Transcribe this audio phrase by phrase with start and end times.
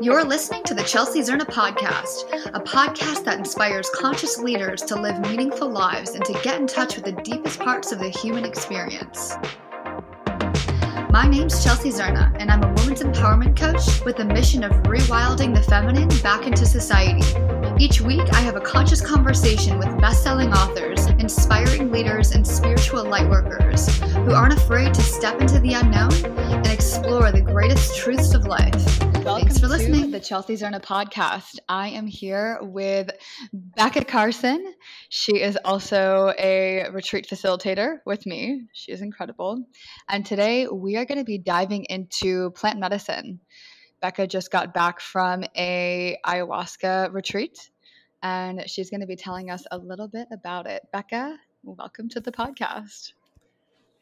[0.00, 5.20] You're listening to the Chelsea Zerna podcast, a podcast that inspires conscious leaders to live
[5.20, 9.36] meaningful lives and to get in touch with the deepest parts of the human experience.
[11.10, 15.54] My name's Chelsea Zerna, and I'm a women's empowerment coach with the mission of rewilding
[15.54, 17.22] the feminine back into society.
[17.78, 23.04] Each week, I have a conscious conversation with best selling authors, inspiring leaders, and spiritual
[23.04, 23.88] lightworkers
[24.24, 28.74] who aren't afraid to step into the unknown and explore the greatest truths of life.
[29.24, 31.58] Welcome Thanks for listening to the Chelsea Zerna podcast.
[31.68, 33.10] I am here with
[33.52, 34.74] Becca Carson.
[35.08, 38.62] She is also a retreat facilitator with me.
[38.72, 39.64] She is incredible.
[40.08, 43.40] And today we are going to be diving into plant medicine.
[44.02, 47.70] Becca just got back from a ayahuasca retreat
[48.20, 50.82] and she's going to be telling us a little bit about it.
[50.92, 53.12] Becca, welcome to the podcast.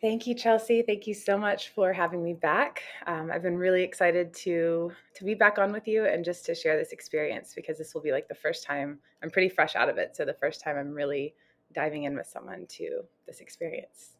[0.00, 0.80] Thank you, Chelsea.
[0.80, 2.82] Thank you so much for having me back.
[3.06, 6.54] Um, I've been really excited to to be back on with you and just to
[6.54, 9.90] share this experience because this will be like the first time I'm pretty fresh out
[9.90, 10.16] of it.
[10.16, 11.34] So the first time I'm really
[11.74, 14.16] diving in with someone to this experience.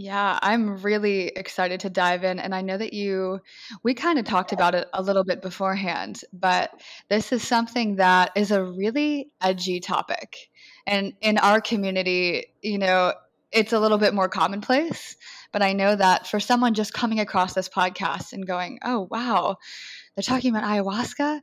[0.00, 2.38] Yeah, I'm really excited to dive in.
[2.38, 3.40] And I know that you,
[3.82, 6.70] we kind of talked about it a little bit beforehand, but
[7.08, 10.50] this is something that is a really edgy topic.
[10.86, 13.12] And in our community, you know,
[13.50, 15.16] it's a little bit more commonplace.
[15.50, 19.56] But I know that for someone just coming across this podcast and going, oh, wow,
[20.14, 21.40] they're talking about ayahuasca?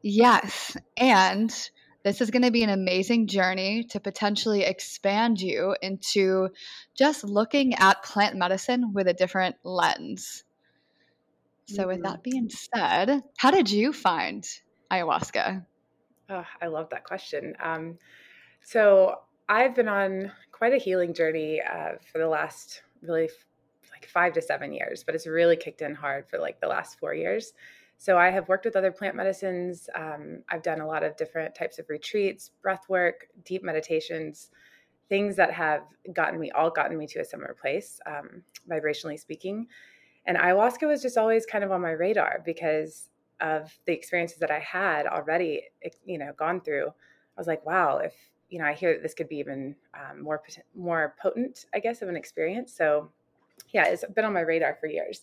[0.00, 0.78] Yes.
[0.96, 1.54] And
[2.02, 6.48] this is going to be an amazing journey to potentially expand you into
[6.96, 10.44] just looking at plant medicine with a different lens.
[11.68, 12.30] So, with that mm-hmm.
[12.30, 14.46] being said, how did you find
[14.90, 15.64] ayahuasca?
[16.28, 17.54] Oh, I love that question.
[17.62, 17.98] Um,
[18.62, 23.28] so, I've been on quite a healing journey uh, for the last really
[23.90, 26.98] like five to seven years, but it's really kicked in hard for like the last
[26.98, 27.52] four years.
[28.02, 29.88] So I have worked with other plant medicines.
[29.94, 34.50] Um, I've done a lot of different types of retreats, breath work, deep meditations,
[35.08, 35.82] things that have
[36.12, 39.68] gotten me all gotten me to a similar place, um, vibrationally speaking.
[40.26, 44.50] And ayahuasca was just always kind of on my radar because of the experiences that
[44.50, 45.62] I had already,
[46.04, 46.88] you know, gone through.
[46.88, 48.14] I was like, wow, if
[48.48, 50.42] you know, I hear that this could be even um, more
[50.74, 52.74] more potent, I guess, of an experience.
[52.76, 53.12] So,
[53.72, 55.22] yeah, it's been on my radar for years.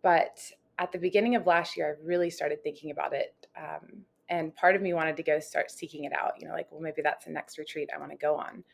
[0.00, 0.40] But
[0.78, 4.76] at the beginning of last year, I really started thinking about it, um, and part
[4.76, 6.32] of me wanted to go start seeking it out.
[6.38, 8.64] You know, like, well, maybe that's the next retreat I want to go on.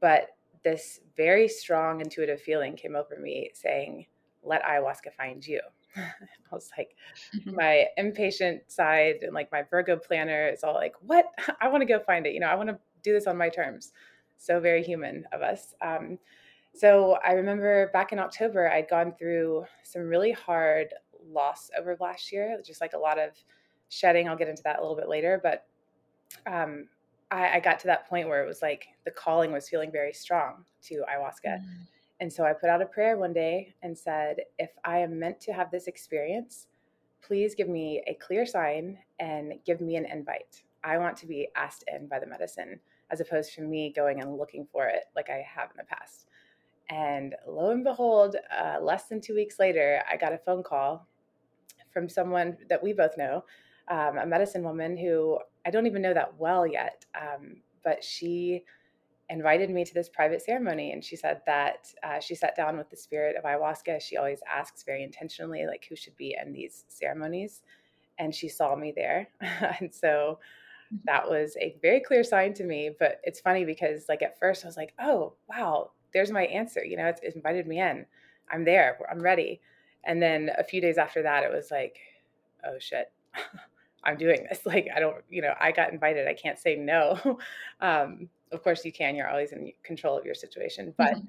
[0.00, 0.28] But
[0.64, 4.06] this very strong intuitive feeling came over me saying,
[4.42, 5.60] "Let ayahuasca find you."
[5.96, 6.94] I was like,
[7.34, 7.54] mm-hmm.
[7.54, 11.26] my impatient side and like my Virgo planner is all like, what?
[11.60, 12.34] I want to go find it.
[12.34, 13.92] You know, I want to do this on my terms.
[14.38, 15.74] So very human of us.
[15.80, 16.18] Um,
[16.74, 20.88] so I remember back in October, I'd gone through some really hard
[21.32, 23.30] loss over last year, just like a lot of
[23.88, 24.28] shedding.
[24.28, 25.66] I'll get into that a little bit later, but
[26.46, 26.88] um,
[27.30, 30.12] I, I, got to that point where it was like the calling was feeling very
[30.12, 31.60] strong to ayahuasca.
[31.60, 31.64] Mm.
[32.20, 35.40] And so I put out a prayer one day and said, if I am meant
[35.42, 36.66] to have this experience,
[37.22, 40.62] please give me a clear sign and give me an invite.
[40.82, 44.36] I want to be asked in by the medicine as opposed to me going and
[44.36, 46.26] looking for it like I have in the past.
[46.88, 51.06] And lo and behold, uh, less than two weeks later, I got a phone call
[51.96, 53.44] from someone that we both know,
[53.88, 58.64] um, a medicine woman who I don't even know that well yet, um, but she
[59.30, 62.90] invited me to this private ceremony and she said that uh, she sat down with
[62.90, 66.84] the spirit of ayahuasca she always asks very intentionally like who should be in these
[66.88, 67.62] ceremonies
[68.18, 69.28] and she saw me there
[69.80, 70.38] and so
[70.94, 71.06] Mm-hmm.
[71.06, 72.90] that was a very clear sign to me.
[72.98, 76.84] But it's funny because, like, at first I was like, oh, wow, there's my answer.
[76.84, 78.06] You know, it's, it's invited me in.
[78.50, 78.98] I'm there.
[79.10, 79.60] I'm ready.
[80.06, 81.98] And then a few days after that, it was like,
[82.64, 83.12] oh, shit.
[84.04, 84.60] I'm doing this.
[84.66, 86.28] Like, I don't, you know, I got invited.
[86.28, 87.38] I can't say no.
[87.80, 89.16] um, of course, you can.
[89.16, 90.94] You're always in control of your situation.
[90.96, 91.26] But mm-hmm.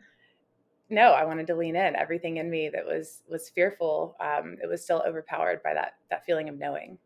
[0.91, 1.95] no, I wanted to lean in.
[1.95, 6.23] Everything in me that was was fearful, um, it was still overpowered by that that
[6.25, 6.99] feeling of knowing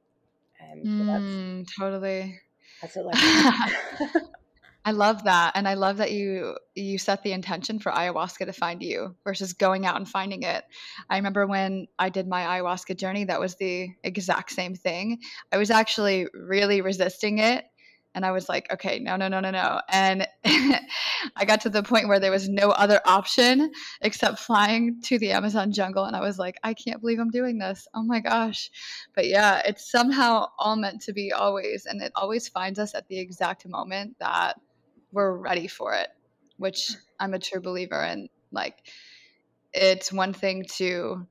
[0.70, 2.40] and so that's, mm, totally
[2.82, 4.24] that's it like
[4.84, 5.52] I love that.
[5.56, 9.54] And I love that you you set the intention for ayahuasca to find you versus
[9.54, 10.64] going out and finding it.
[11.10, 15.20] I remember when I did my ayahuasca journey, that was the exact same thing.
[15.52, 17.66] I was actually really resisting it
[18.14, 19.82] and I was like, okay, no, no, no, no, no.
[19.90, 25.18] And I got to the point where there was no other option except flying to
[25.18, 26.06] the Amazon jungle.
[26.06, 27.88] And I was like, I can't believe I'm doing this.
[27.94, 28.70] Oh my gosh.
[29.16, 31.86] But yeah, it's somehow all meant to be always.
[31.86, 34.58] And it always finds us at the exact moment that
[35.12, 36.10] we're ready for it,
[36.58, 38.30] which I'm a true believer in.
[38.52, 38.78] Like,
[39.74, 41.28] it's one thing to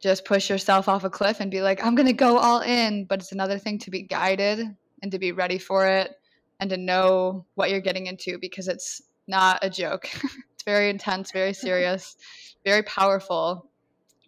[0.00, 3.04] just push yourself off a cliff and be like, I'm going to go all in.
[3.04, 4.60] But it's another thing to be guided
[5.02, 6.12] and to be ready for it
[6.58, 10.08] and to know what you're getting into because it's not a joke.
[10.54, 12.16] it's very intense, very serious,
[12.64, 13.70] very powerful.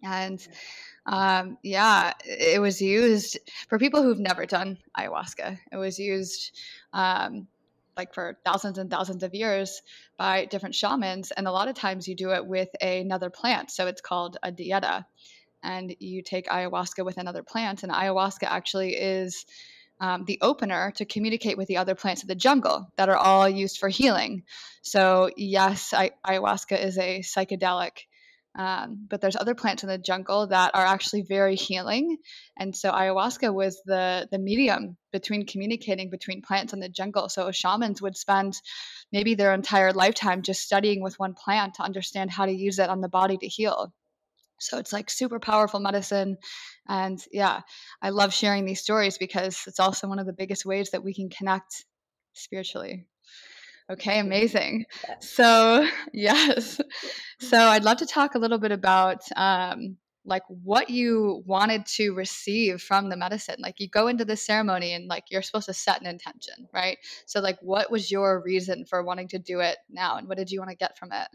[0.03, 0.45] And
[1.05, 3.37] um, yeah, it was used
[3.67, 5.57] for people who've never done ayahuasca.
[5.71, 6.57] It was used
[6.93, 7.47] um,
[7.97, 9.81] like for thousands and thousands of years
[10.17, 11.31] by different shamans.
[11.31, 13.71] And a lot of times you do it with another plant.
[13.71, 15.05] So it's called a dieta
[15.63, 17.83] and you take ayahuasca with another plant.
[17.83, 19.45] And ayahuasca actually is
[19.99, 23.47] um, the opener to communicate with the other plants of the jungle that are all
[23.47, 24.43] used for healing.
[24.81, 27.91] So, yes, I, ayahuasca is a psychedelic.
[28.55, 32.17] Um, but there's other plants in the jungle that are actually very healing,
[32.57, 37.29] and so ayahuasca was the the medium between communicating between plants in the jungle.
[37.29, 38.53] So shamans would spend
[39.11, 42.89] maybe their entire lifetime just studying with one plant to understand how to use it
[42.89, 43.91] on the body to heal.
[44.59, 46.37] So it's like super powerful medicine.
[46.87, 47.61] And yeah,
[48.01, 51.13] I love sharing these stories because it's also one of the biggest ways that we
[51.13, 51.85] can connect
[52.33, 53.07] spiritually.
[53.89, 54.85] Okay, amazing.
[55.19, 56.79] So, yes.
[57.39, 62.13] So, I'd love to talk a little bit about um, like what you wanted to
[62.13, 63.57] receive from the medicine.
[63.59, 66.97] Like, you go into the ceremony and like you're supposed to set an intention, right?
[67.25, 70.49] So, like, what was your reason for wanting to do it now, and what did
[70.49, 71.27] you want to get from it?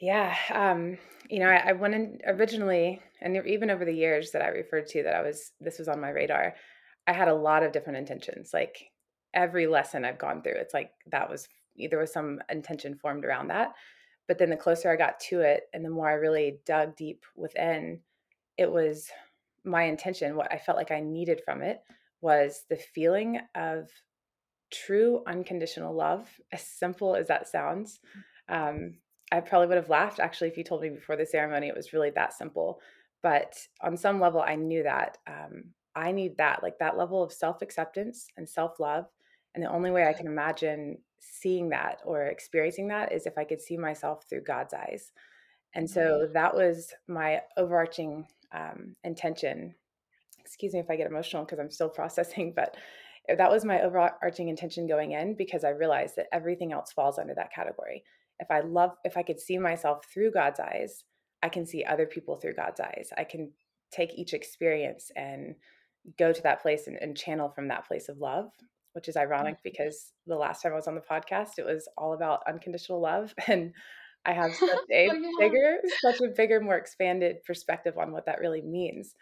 [0.00, 0.98] Yeah, um,
[1.30, 4.88] you know, I, I went in originally, and even over the years that I referred
[4.88, 6.54] to that I was this was on my radar.
[7.06, 8.50] I had a lot of different intentions.
[8.52, 8.90] Like
[9.34, 13.48] every lesson I've gone through, it's like that was there was some intention formed around
[13.48, 13.72] that.
[14.26, 17.24] But then the closer I got to it, and the more I really dug deep
[17.36, 18.00] within,
[18.56, 19.10] it was
[19.64, 20.36] my intention.
[20.36, 21.80] What I felt like I needed from it
[22.20, 23.90] was the feeling of
[24.72, 26.28] true unconditional love.
[26.52, 28.00] As simple as that sounds,
[28.48, 28.94] um,
[29.30, 31.92] I probably would have laughed actually if you told me before the ceremony it was
[31.92, 32.80] really that simple.
[33.22, 37.32] But on some level, I knew that um, I need that, like that level of
[37.32, 39.06] self acceptance and self love.
[39.54, 43.44] And the only way I can imagine seeing that or experiencing that is if I
[43.44, 45.12] could see myself through God's eyes.
[45.74, 46.32] And so mm-hmm.
[46.32, 49.74] that was my overarching um, intention.
[50.38, 52.76] Excuse me if I get emotional because I'm still processing, but
[53.28, 57.34] that was my overarching intention going in because I realized that everything else falls under
[57.34, 58.04] that category
[58.40, 61.04] if I love, if I could see myself through God's eyes,
[61.42, 63.10] I can see other people through God's eyes.
[63.16, 63.52] I can
[63.90, 65.54] take each experience and
[66.18, 68.50] go to that place and, and channel from that place of love,
[68.94, 72.14] which is ironic because the last time I was on the podcast, it was all
[72.14, 73.34] about unconditional love.
[73.46, 73.72] And
[74.26, 75.30] I have such a oh, yeah.
[75.38, 79.14] bigger, such a bigger, more expanded perspective on what that really means.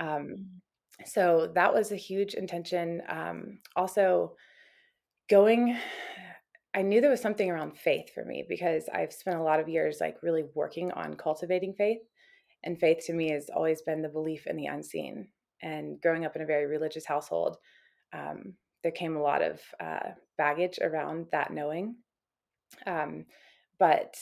[0.00, 1.06] Um, mm.
[1.06, 3.02] so that was a huge intention.
[3.08, 4.34] Um, also,
[5.28, 5.76] going
[6.74, 9.68] I knew there was something around faith for me because I've spent a lot of
[9.68, 11.98] years like really working on cultivating faith.
[12.62, 15.28] And faith to me has always been the belief in the unseen.
[15.62, 17.56] And growing up in a very religious household,
[18.12, 21.96] um, there came a lot of uh, baggage around that knowing.
[22.86, 23.26] Um,
[23.78, 24.16] but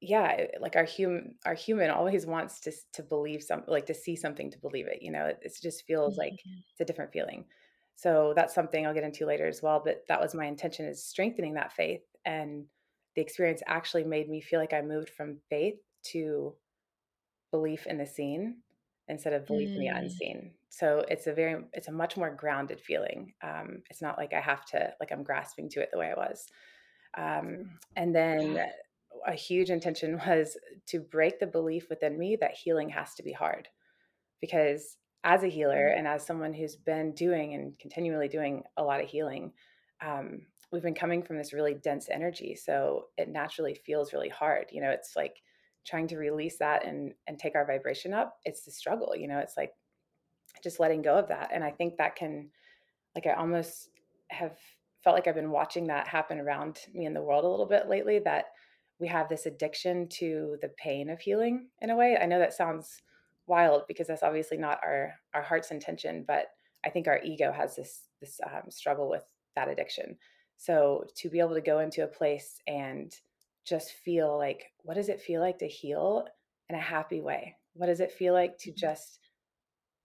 [0.00, 4.16] yeah, like our human, our human always wants to to believe something, like to see
[4.16, 5.02] something to believe it.
[5.02, 6.20] You know, it, it just feels mm-hmm.
[6.20, 7.44] like it's a different feeling.
[7.94, 9.80] So that's something I'll get into later as well.
[9.84, 12.02] But that was my intention is strengthening that faith.
[12.24, 12.64] And
[13.14, 15.78] the experience actually made me feel like I moved from faith
[16.12, 16.54] to
[17.50, 18.56] belief in the seen
[19.08, 19.74] instead of belief mm.
[19.74, 19.98] in the mm.
[19.98, 20.50] unseen.
[20.72, 23.34] So it's a very, it's a much more grounded feeling.
[23.44, 26.18] Um, it's not like I have to, like I'm grasping to it the way I
[26.18, 26.46] was.
[27.18, 28.58] Um, and then
[29.26, 30.56] a huge intention was
[30.86, 33.68] to break the belief within me that healing has to be hard
[34.40, 35.98] because as a healer mm-hmm.
[35.98, 39.52] and as someone who's been doing and continually doing a lot of healing,
[40.00, 40.40] um,
[40.72, 42.56] we've been coming from this really dense energy.
[42.56, 44.68] So it naturally feels really hard.
[44.72, 45.36] You know, it's like
[45.86, 48.38] trying to release that and and take our vibration up.
[48.46, 49.14] It's the struggle.
[49.14, 49.72] You know, it's like
[50.62, 51.50] just letting go of that.
[51.52, 52.50] And I think that can,
[53.14, 53.90] like, I almost
[54.28, 54.56] have
[55.04, 57.88] felt like I've been watching that happen around me in the world a little bit
[57.88, 58.18] lately.
[58.18, 58.46] That
[58.98, 62.16] we have this addiction to the pain of healing in a way.
[62.20, 63.02] I know that sounds
[63.46, 66.46] wild because that's obviously not our our heart's intention but
[66.84, 70.16] i think our ego has this this um, struggle with that addiction
[70.56, 73.16] so to be able to go into a place and
[73.64, 76.26] just feel like what does it feel like to heal
[76.68, 78.78] in a happy way what does it feel like to mm-hmm.
[78.78, 79.18] just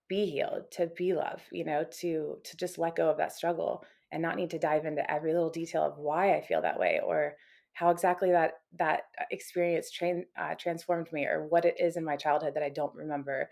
[0.10, 3.84] be healed to be love you know to to just let go of that struggle
[4.12, 7.00] and not need to dive into every little detail of why i feel that way
[7.06, 7.36] or
[7.78, 12.04] how exactly that that uh, experience train uh, transformed me or what it is in
[12.04, 13.50] my childhood that I don't remember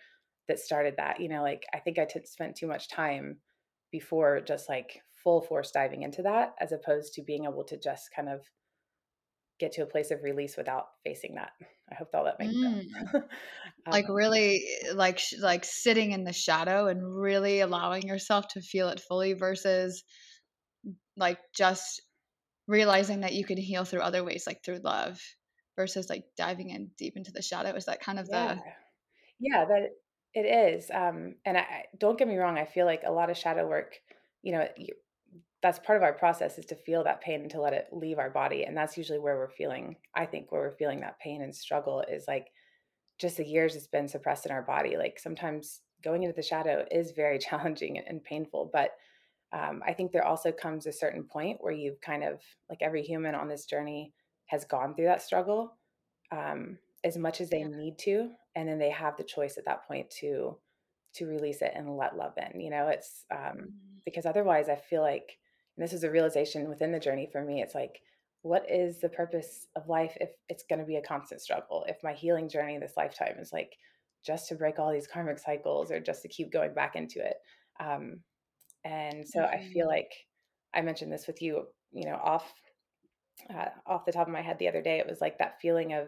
[0.48, 3.38] that started that you know like I think I t- spent too much time
[3.92, 8.10] before just like full force diving into that as opposed to being able to just
[8.16, 8.42] kind of
[9.60, 11.52] get to a place of release without facing that.
[11.92, 12.64] I hope that all that makes mm.
[12.94, 13.10] sense.
[13.14, 13.24] um,
[13.92, 19.00] like really like like sitting in the shadow and really allowing yourself to feel it
[19.00, 20.04] fully versus
[21.16, 22.02] like just
[22.68, 25.20] realizing that you can heal through other ways like through love
[25.76, 28.56] versus like diving in deep into the shadow is that kind of yeah.
[28.56, 28.62] the
[29.40, 29.90] yeah that
[30.34, 33.38] it is um and I don't get me wrong I feel like a lot of
[33.38, 33.96] shadow work
[34.42, 34.68] you know
[35.66, 38.20] that's part of our process is to feel that pain and to let it leave
[38.20, 41.42] our body and that's usually where we're feeling i think where we're feeling that pain
[41.42, 42.50] and struggle is like
[43.18, 46.86] just the years it's been suppressed in our body like sometimes going into the shadow
[46.92, 48.92] is very challenging and painful but
[49.54, 53.02] um, i think there also comes a certain point where you've kind of like every
[53.02, 54.14] human on this journey
[54.46, 55.76] has gone through that struggle
[56.32, 57.70] um, as much as they yeah.
[57.70, 60.56] need to and then they have the choice at that point to
[61.16, 63.70] to release it and let love in you know it's um, mm-hmm.
[64.06, 65.40] because otherwise i feel like
[65.76, 68.02] and this is a realization within the journey for me it's like
[68.42, 71.84] what is the purpose of life if it's going to be a constant struggle?
[71.88, 73.76] If my healing journey this lifetime is like
[74.24, 77.38] just to break all these karmic cycles or just to keep going back into it.
[77.80, 78.20] Um,
[78.86, 79.56] and so mm-hmm.
[79.56, 80.12] i feel like
[80.74, 82.54] i mentioned this with you you know off
[83.54, 85.92] uh, off the top of my head the other day it was like that feeling
[85.92, 86.08] of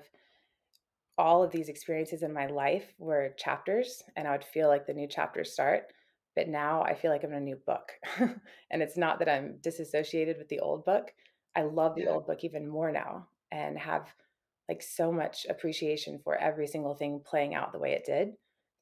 [1.18, 4.94] all of these experiences in my life were chapters and i would feel like the
[4.94, 5.92] new chapters start
[6.38, 7.94] but now I feel like I'm in a new book.
[8.20, 11.12] and it's not that I'm disassociated with the old book.
[11.56, 12.10] I love the yeah.
[12.10, 14.08] old book even more now and have
[14.70, 18.34] like so much appreciation for every single thing playing out the way it did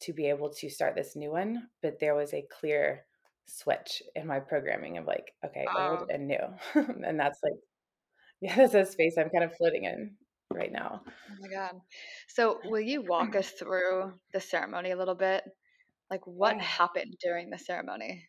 [0.02, 1.70] to be able to start this new one.
[1.82, 3.06] But there was a clear
[3.48, 6.44] switch in my programming of like, okay, old um and new.
[7.06, 7.54] and that's like,
[8.42, 10.16] yeah, that's a space I'm kind of floating in
[10.52, 11.04] right now.
[11.06, 11.80] Oh my God.
[12.28, 15.46] So, will you walk us through the ceremony a little bit?
[16.10, 16.62] Like what yeah.
[16.62, 18.28] happened during the ceremony?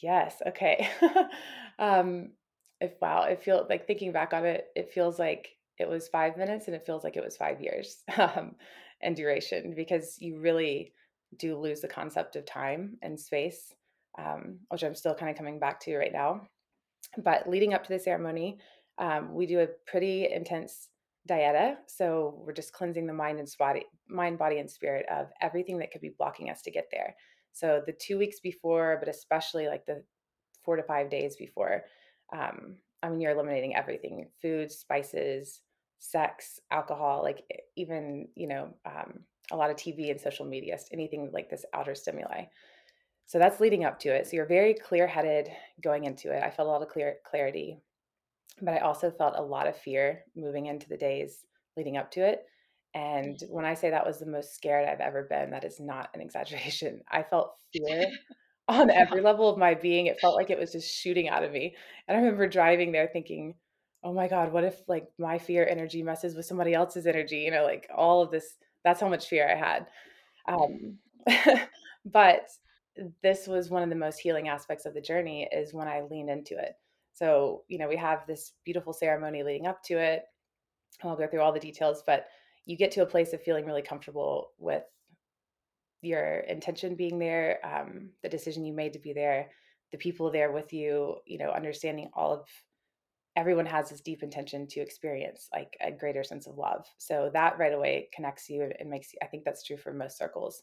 [0.00, 0.42] Yes.
[0.46, 0.88] Okay.
[1.78, 2.32] um,
[2.80, 6.36] if wow, it feels like thinking back on it, it feels like it was five
[6.36, 8.56] minutes and it feels like it was five years um,
[9.00, 10.94] and duration because you really
[11.36, 13.74] do lose the concept of time and space,
[14.18, 16.48] um, which I'm still kind of coming back to right now.
[17.18, 18.60] But leading up to the ceremony,
[18.98, 20.88] um, we do a pretty intense
[21.28, 21.76] dieta.
[21.86, 25.90] So we're just cleansing the mind and body, mind, body, and spirit of everything that
[25.90, 27.14] could be blocking us to get there.
[27.52, 30.02] So the two weeks before, but especially like the
[30.64, 31.84] four to five days before,
[32.32, 35.60] um, I mean, you're eliminating everything: food, spices,
[35.98, 37.44] sex, alcohol, like
[37.76, 41.94] even you know um, a lot of TV and social media, anything like this outer
[41.94, 42.44] stimuli.
[43.26, 44.26] So that's leading up to it.
[44.26, 45.48] So you're very clear headed
[45.82, 46.42] going into it.
[46.42, 47.80] I felt a lot of clear clarity
[48.60, 51.44] but I also felt a lot of fear moving into the days
[51.76, 52.44] leading up to it.
[52.94, 53.50] And mm.
[53.50, 56.20] when I say that was the most scared I've ever been, that is not an
[56.20, 57.00] exaggeration.
[57.10, 58.06] I felt fear
[58.68, 60.06] on every level of my being.
[60.06, 61.74] It felt like it was just shooting out of me.
[62.06, 63.54] And I remember driving there thinking,
[64.04, 67.38] oh my God, what if like my fear energy messes with somebody else's energy?
[67.38, 68.54] You know, like all of this,
[68.84, 69.86] that's how much fear I had.
[70.48, 70.98] Um,
[72.04, 72.48] but
[73.22, 76.30] this was one of the most healing aspects of the journey is when I leaned
[76.30, 76.74] into it.
[77.12, 80.24] So, you know, we have this beautiful ceremony leading up to it.
[81.02, 82.26] I'll go through all the details, but
[82.64, 84.84] you get to a place of feeling really comfortable with
[86.00, 89.50] your intention being there, um, the decision you made to be there,
[89.90, 92.46] the people there with you, you know, understanding all of
[93.36, 96.86] everyone has this deep intention to experience like a greater sense of love.
[96.98, 100.18] So that right away connects you and makes you, I think that's true for most
[100.18, 100.62] circles.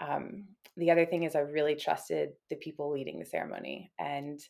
[0.00, 0.44] Um,
[0.76, 4.40] the other thing is I really trusted the people leading the ceremony and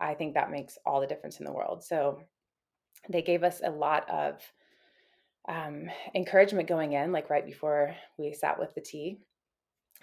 [0.00, 1.84] I think that makes all the difference in the world.
[1.84, 2.20] So
[3.08, 4.40] they gave us a lot of
[5.48, 9.18] um, encouragement going in, like right before we sat with the tea.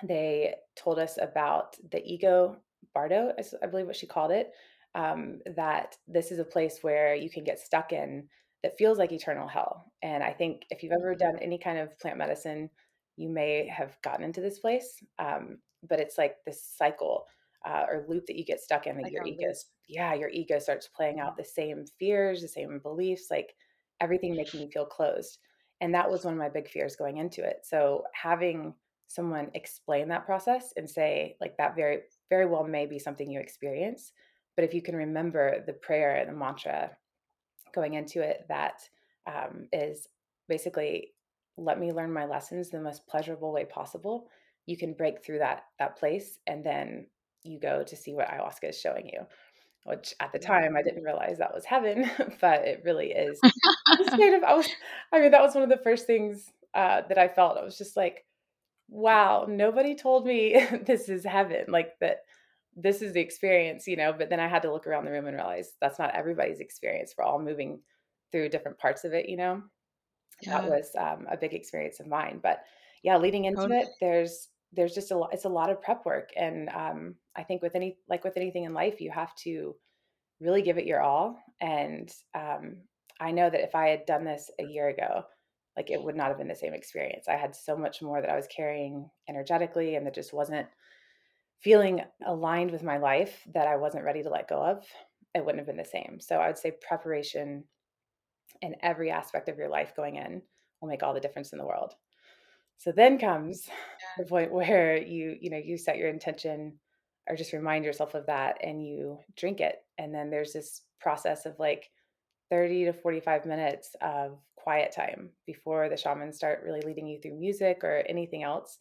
[0.03, 2.57] They told us about the ego
[2.93, 4.51] bardo, I believe what she called it,
[4.95, 8.27] um, that this is a place where you can get stuck in
[8.63, 9.91] that feels like eternal hell.
[10.01, 12.69] And I think if you've ever done any kind of plant medicine,
[13.15, 15.03] you may have gotten into this place.
[15.19, 17.25] Um, but it's like this cycle
[17.67, 19.53] uh, or loop that you get stuck in that like your ego
[19.87, 23.55] yeah your ego starts playing out the same fears the same beliefs like
[24.01, 25.39] everything making you feel closed
[25.81, 27.59] and that was one of my big fears going into it.
[27.63, 28.73] So having
[29.07, 33.39] someone explain that process and say like that very very well may be something you
[33.39, 34.11] experience
[34.57, 36.91] but if you can remember the prayer and the mantra
[37.73, 38.81] going into it that
[39.25, 40.09] um, is
[40.49, 41.13] basically
[41.55, 44.27] let me learn my lessons the most pleasurable way possible
[44.65, 47.07] you can break through that that place and then
[47.43, 49.21] you go to see what ayahuasca is showing you
[49.87, 53.39] which at the time I didn't realize that was heaven, but it really is.
[54.07, 54.67] state of, I, was,
[55.13, 57.57] I mean, that was one of the first things uh, that I felt.
[57.57, 58.25] I was just like,
[58.89, 62.19] wow, nobody told me this is heaven, like that
[62.75, 64.11] this is the experience, you know.
[64.11, 67.15] But then I had to look around the room and realize that's not everybody's experience.
[67.17, 67.79] We're all moving
[68.31, 69.63] through different parts of it, you know.
[70.41, 70.61] Yeah.
[70.61, 72.39] That was um, a big experience of mine.
[72.43, 72.59] But
[73.03, 73.79] yeah, leading into totally.
[73.79, 75.29] it, there's there's just a lot.
[75.33, 78.63] It's a lot of prep work, and um, I think with any like with anything
[78.63, 79.75] in life, you have to
[80.39, 81.39] really give it your all.
[81.61, 82.77] And um,
[83.19, 85.23] I know that if I had done this a year ago,
[85.75, 87.27] like it would not have been the same experience.
[87.27, 90.67] I had so much more that I was carrying energetically, and that just wasn't
[91.59, 94.85] feeling aligned with my life that I wasn't ready to let go of.
[95.33, 96.19] It wouldn't have been the same.
[96.19, 97.63] So I would say preparation
[98.61, 100.41] in every aspect of your life going in
[100.81, 101.93] will make all the difference in the world.
[102.77, 103.67] So then comes
[104.17, 106.79] the point where you, you know, you set your intention
[107.27, 109.83] or just remind yourself of that and you drink it.
[109.97, 111.89] And then there's this process of like
[112.49, 117.39] 30 to 45 minutes of quiet time before the shamans start really leading you through
[117.39, 118.77] music or anything else.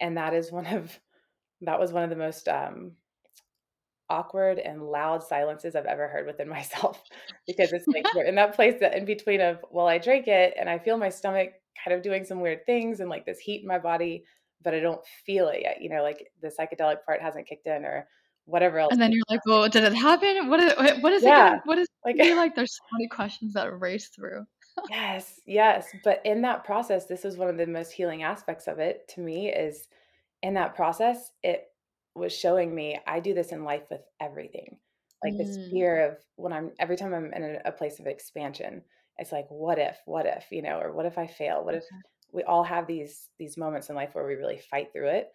[0.00, 0.98] And that is one of
[1.62, 2.92] that was one of the most um,
[4.10, 7.02] awkward and loud silences I've ever heard within myself
[7.46, 10.54] because it's like we're in that place that in between of well I drink it
[10.58, 11.50] and I feel my stomach
[11.82, 14.24] kind of doing some weird things and like this heat in my body
[14.66, 17.84] but I don't feel it yet you know like the psychedelic part hasn't kicked in
[17.84, 18.06] or
[18.44, 21.56] whatever else and then you're like well did it happen what is what is yeah.
[21.56, 24.44] it what is like I like there's so many questions that race through
[24.90, 28.78] yes yes but in that process this is one of the most healing aspects of
[28.78, 29.88] it to me is
[30.42, 31.68] in that process it
[32.16, 34.76] was showing me I do this in life with everything.
[35.22, 35.38] Like mm.
[35.38, 38.82] this fear of when I'm every time I'm in a, a, place of expansion,
[39.18, 41.64] it's like what if, what if, you know, or what if I fail?
[41.64, 41.84] What if
[42.32, 45.28] we all have these these moments in life where we really fight through it?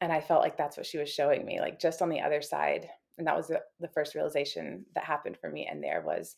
[0.00, 2.42] And I felt like that's what she was showing me, like just on the other
[2.42, 2.88] side.
[3.18, 5.68] And that was the, the first realization that happened for me.
[5.70, 6.36] And there was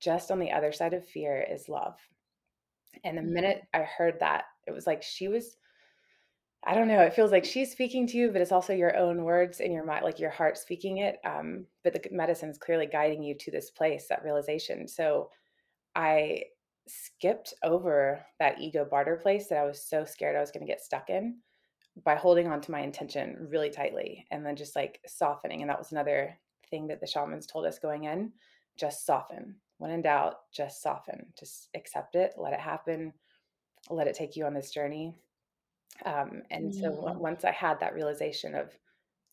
[0.00, 1.96] just on the other side of fear is love.
[3.04, 3.30] And the mm.
[3.30, 5.56] minute I heard that, it was like she was
[6.66, 7.00] I don't know.
[7.00, 9.84] It feels like she's speaking to you, but it's also your own words in your
[9.84, 11.18] mind, like your heart speaking it.
[11.24, 14.88] Um, but the medicine is clearly guiding you to this place, that realization.
[14.88, 15.28] So
[15.94, 16.44] I
[16.86, 20.70] skipped over that ego bardo place that I was so scared I was going to
[20.70, 21.38] get stuck in
[22.04, 25.60] by holding on to my intention really tightly and then just like softening.
[25.60, 26.36] And that was another
[26.68, 28.32] thing that the shamans told us going in
[28.76, 29.56] just soften.
[29.78, 31.26] When in doubt, just soften.
[31.38, 33.12] Just accept it, let it happen,
[33.90, 35.14] let it take you on this journey
[36.04, 38.76] um, and so once I had that realization of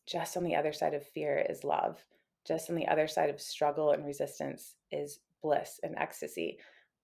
[0.06, 1.98] just on the other side of fear is love,
[2.46, 6.58] just on the other side of struggle and resistance is bliss and ecstasy.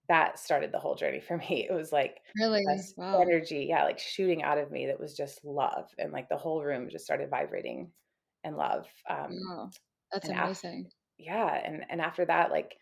[0.08, 1.66] That started the whole journey for me.
[1.68, 2.64] It was like really
[2.96, 3.20] wow.
[3.20, 6.62] energy, yeah, like shooting out of me that was just love, and like the whole
[6.62, 7.90] room just started vibrating
[8.44, 8.86] in love.
[9.08, 9.70] Um, wow.
[10.12, 10.86] That's amazing.
[10.86, 12.76] After, yeah, and and after that, like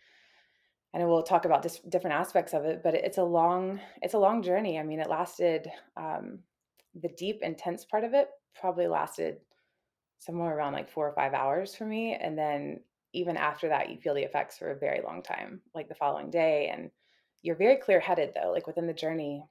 [0.94, 4.18] and we'll talk about just different aspects of it but it's a long it's a
[4.18, 6.38] long journey i mean it lasted um,
[7.02, 9.36] the deep, intense part of it probably lasted
[10.18, 12.14] somewhere around like four or five hours for me.
[12.14, 12.80] And then
[13.12, 16.30] even after that, you feel the effects for a very long time, like the following
[16.30, 16.70] day.
[16.72, 16.90] And
[17.46, 19.44] you're very clear headed though, like within the journey,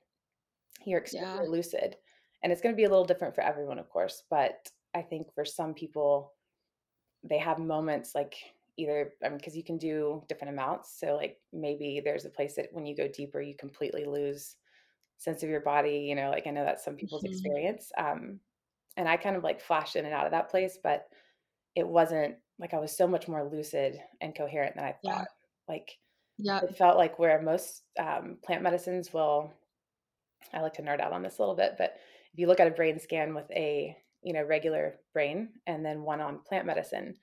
[0.85, 1.49] you're extremely yeah.
[1.49, 1.95] lucid.
[2.43, 4.23] And it's going to be a little different for everyone, of course.
[4.29, 6.33] But I think for some people,
[7.23, 8.35] they have moments like
[8.77, 10.99] either because I mean, you can do different amounts.
[10.99, 14.57] So, like, maybe there's a place that when you go deeper, you completely lose
[15.17, 17.31] sense of your body you know like i know that's some people's mm-hmm.
[17.31, 18.39] experience um
[18.97, 21.05] and i kind of like flashed in and out of that place but
[21.75, 25.23] it wasn't like i was so much more lucid and coherent than i thought yeah.
[25.73, 25.97] like
[26.37, 29.51] yeah it felt like where most um, plant medicines will
[30.53, 31.95] i like to nerd out on this a little bit but
[32.33, 36.01] if you look at a brain scan with a you know regular brain and then
[36.01, 37.15] one on plant medicine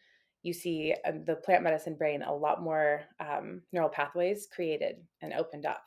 [0.42, 5.32] you see uh, the plant medicine brain a lot more um, neural pathways created and
[5.32, 5.84] opened up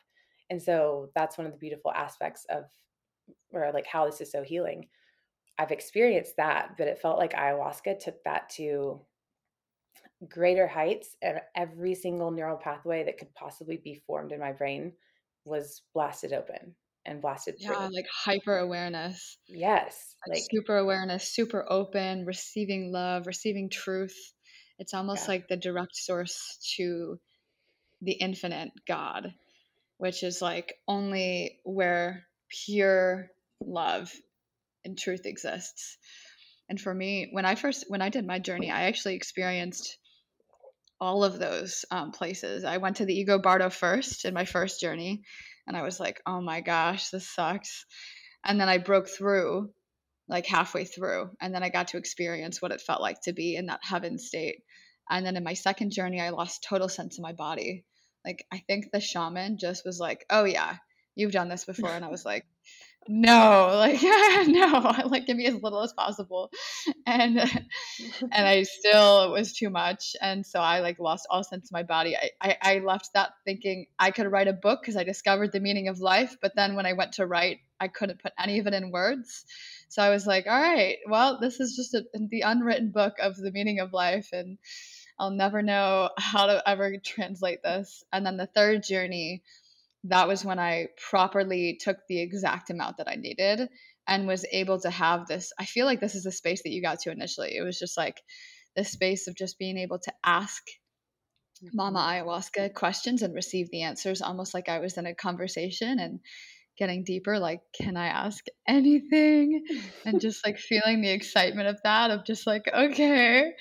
[0.50, 2.66] and so that's one of the beautiful aspects of
[3.52, 4.88] or like how this is so healing.
[5.58, 9.00] I've experienced that, but it felt like ayahuasca took that to
[10.30, 14.94] greater heights and every single neural pathway that could possibly be formed in my brain
[15.46, 17.96] was blasted open and blasted yeah, through.
[17.96, 19.38] like hyper awareness.
[19.48, 20.16] Yes.
[20.28, 24.16] Like, like, super awareness, super open, receiving love, receiving truth.
[24.80, 25.36] It's almost yeah.
[25.36, 27.20] like the direct source to
[28.02, 29.34] the infinite God
[29.98, 33.28] which is like only where pure
[33.62, 34.12] love
[34.84, 35.98] and truth exists.
[36.70, 39.98] And for me, when I first when I did my journey, I actually experienced
[41.00, 42.64] all of those um, places.
[42.64, 45.24] I went to the Ego Bardo first in my first journey,
[45.68, 47.86] and I was like, "Oh my gosh, this sucks."
[48.44, 49.72] And then I broke through,
[50.28, 53.56] like halfway through, and then I got to experience what it felt like to be
[53.56, 54.58] in that heaven state.
[55.10, 57.86] And then in my second journey, I lost total sense of my body.
[58.26, 60.78] Like I think the shaman just was like, "Oh yeah,
[61.16, 62.46] you've done this before," and I was like,
[63.08, 64.02] no, like
[64.48, 66.50] no, like give me as little as possible.
[67.06, 70.16] And and I still it was too much.
[70.22, 72.16] And so I like lost all sense of my body.
[72.18, 75.60] I, I, I left that thinking I could write a book because I discovered the
[75.60, 76.38] meaning of life.
[76.42, 79.46] But then when I went to write, I couldn't put any of it in words.
[79.90, 83.36] So I was like, all right, well, this is just a, the unwritten book of
[83.36, 84.30] the meaning of life.
[84.34, 84.58] And
[85.20, 88.04] I'll never know how to ever translate this.
[88.12, 89.44] And then the third journey
[90.08, 93.70] that was when I properly took the exact amount that I needed
[94.08, 95.52] and was able to have this.
[95.60, 97.56] I feel like this is the space that you got to initially.
[97.56, 98.22] It was just like
[98.76, 100.62] the space of just being able to ask
[101.74, 102.28] Mama mm-hmm.
[102.28, 106.20] Ayahuasca questions and receive the answers almost like I was in a conversation and
[106.78, 109.64] getting deeper like can i ask anything
[110.06, 113.54] and just like feeling the excitement of that of just like okay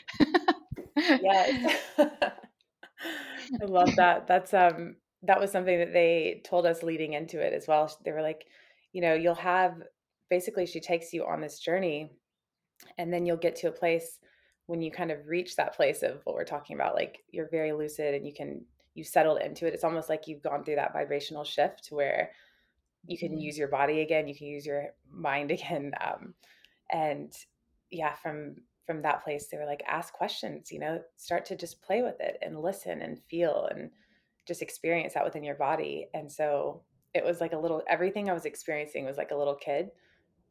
[0.96, 4.96] yes i love that that's um
[5.26, 7.90] that was something that they told us leading into it as well.
[8.04, 8.46] They were like,
[8.92, 9.82] you know, you'll have
[10.30, 12.10] basically she takes you on this journey
[12.98, 14.18] and then you'll get to a place
[14.66, 17.72] when you kind of reach that place of what we're talking about like you're very
[17.72, 20.92] lucid and you can you settled into it it's almost like you've gone through that
[20.92, 22.30] vibrational shift where
[23.06, 23.40] you can mm-hmm.
[23.40, 26.34] use your body again you can use your mind again um,
[26.90, 27.32] and
[27.90, 28.56] yeah from
[28.86, 32.20] from that place they were like ask questions you know start to just play with
[32.20, 33.90] it and listen and feel and
[34.46, 36.08] just experience that within your body.
[36.14, 36.82] And so
[37.14, 39.90] it was like a little everything I was experiencing was like a little kid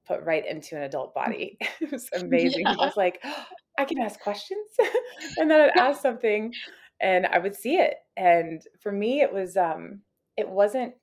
[0.05, 1.57] put right into an adult body.
[1.81, 2.63] it was amazing.
[2.65, 2.75] Yeah.
[2.79, 3.45] I was like, oh,
[3.77, 4.67] I can ask questions.
[5.37, 6.53] and then I'd ask something
[7.01, 7.95] and I would see it.
[8.17, 10.01] And for me it was um
[10.37, 10.93] it wasn't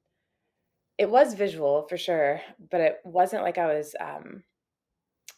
[0.99, 4.43] it was visual for sure, but it wasn't like I was um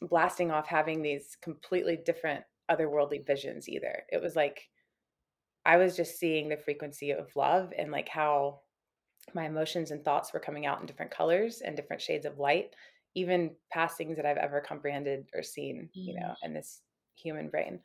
[0.01, 4.03] blasting off having these completely different otherworldly visions either.
[4.11, 4.69] It was like
[5.65, 8.61] I was just seeing the frequency of love and like how
[9.35, 12.75] my emotions and thoughts were coming out in different colors and different shades of light,
[13.15, 16.07] even past things that I've ever comprehended or seen, mm.
[16.07, 16.81] you know, in this
[17.15, 17.81] human brain.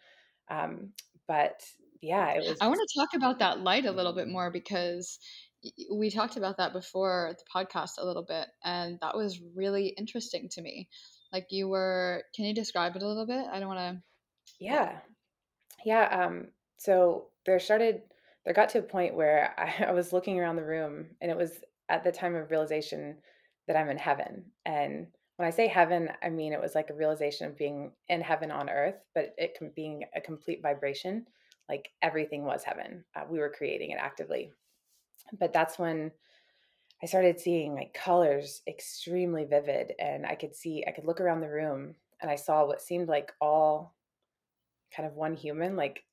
[0.50, 0.94] Um,
[1.28, 1.63] but
[2.02, 2.58] yeah, it was.
[2.62, 5.20] I want to talk about that light a little bit more because
[5.92, 10.50] we talked about that before the podcast a little bit, and that was really interesting
[10.52, 10.88] to me.
[11.34, 13.46] Like you were, can you describe it a little bit?
[13.52, 14.04] I don't want to.
[14.60, 15.00] Yeah,
[15.86, 16.26] yeah.
[16.26, 18.02] Um, so there started
[18.46, 21.38] there got to a point where I, I was looking around the room and it
[21.38, 21.52] was
[21.90, 23.16] at the time of realization
[23.68, 24.46] that I'm in heaven.
[24.66, 25.08] And
[25.38, 28.52] when I say heaven, I mean it was like a realization of being in heaven
[28.52, 31.26] on earth, but it being a complete vibration.
[31.68, 33.04] Like everything was heaven.
[33.16, 34.52] Uh, we were creating it actively.
[35.38, 36.12] But that's when
[37.04, 41.42] I started seeing like colors extremely vivid, and I could see, I could look around
[41.42, 43.96] the room and I saw what seemed like all
[44.96, 46.04] kind of one human, like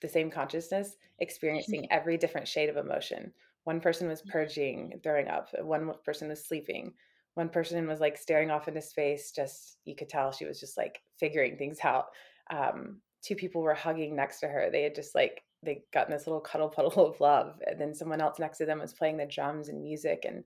[0.00, 3.32] the same consciousness experiencing every different shade of emotion.
[3.64, 4.30] One person was mm-hmm.
[4.30, 6.92] purging, throwing up, one person was sleeping,
[7.34, 10.76] one person was like staring off into space, just you could tell she was just
[10.76, 12.06] like figuring things out.
[12.50, 14.70] Um, two people were hugging next to her.
[14.70, 17.94] They had just like they got in this little cuddle puddle of love, and then
[17.94, 20.44] someone else next to them was playing the drums and music, and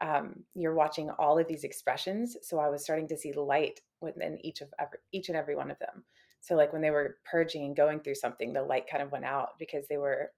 [0.00, 2.36] um, you're watching all of these expressions.
[2.42, 5.70] So I was starting to see light within each of every, each and every one
[5.70, 6.04] of them.
[6.40, 9.24] So like when they were purging and going through something, the light kind of went
[9.24, 10.30] out because they were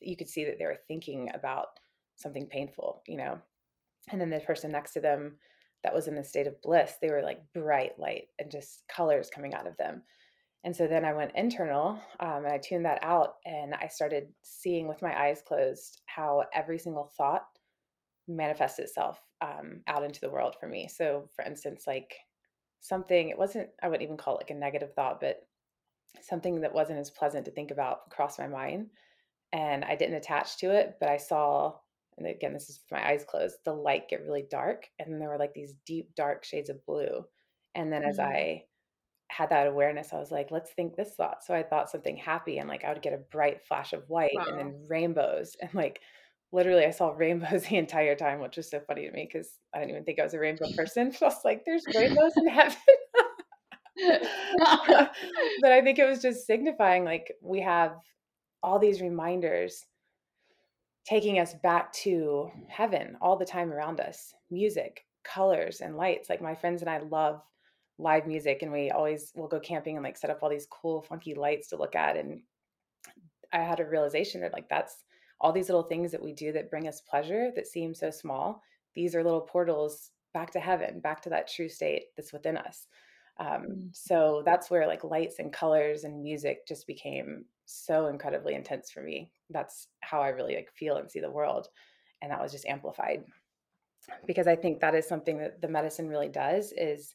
[0.00, 1.68] you could see that they were thinking about
[2.16, 3.38] something painful, you know.
[4.10, 5.36] And then the person next to them
[5.82, 9.30] that was in the state of bliss, they were like bright light and just colors
[9.30, 10.02] coming out of them.
[10.64, 14.28] And so then I went internal um, and I tuned that out and I started
[14.42, 17.46] seeing with my eyes closed how every single thought
[18.28, 20.88] manifests itself um, out into the world for me.
[20.88, 22.14] So, for instance, like
[22.80, 25.40] something it wasn't i wouldn't even call it like a negative thought but
[26.20, 28.88] something that wasn't as pleasant to think about crossed my mind
[29.52, 31.72] and i didn't attach to it but i saw
[32.16, 35.28] and again this is my eyes closed the light get really dark and then there
[35.28, 37.24] were like these deep dark shades of blue
[37.74, 38.10] and then mm-hmm.
[38.10, 38.62] as i
[39.28, 42.58] had that awareness i was like let's think this thought so i thought something happy
[42.58, 44.44] and like i would get a bright flash of white wow.
[44.48, 46.00] and then rainbows and like
[46.56, 49.78] literally I saw rainbows the entire time, which was so funny to me because I
[49.78, 51.14] didn't even think I was a rainbow person.
[51.22, 52.76] I was like, there's rainbows in heaven.
[55.62, 57.92] but I think it was just signifying like we have
[58.62, 59.84] all these reminders
[61.06, 66.28] taking us back to heaven all the time around us music, colors, and lights.
[66.28, 67.40] Like my friends and I love
[67.98, 71.02] live music, and we always will go camping and like set up all these cool,
[71.02, 72.16] funky lights to look at.
[72.16, 72.40] And
[73.52, 74.96] I had a realization that like that's
[75.40, 78.62] all these little things that we do that bring us pleasure that seem so small
[78.94, 82.86] these are little portals back to heaven back to that true state that's within us
[83.38, 83.88] um, mm.
[83.92, 89.02] so that's where like lights and colors and music just became so incredibly intense for
[89.02, 91.68] me that's how i really like feel and see the world
[92.22, 93.24] and that was just amplified
[94.26, 97.14] because I think that is something that the medicine really does is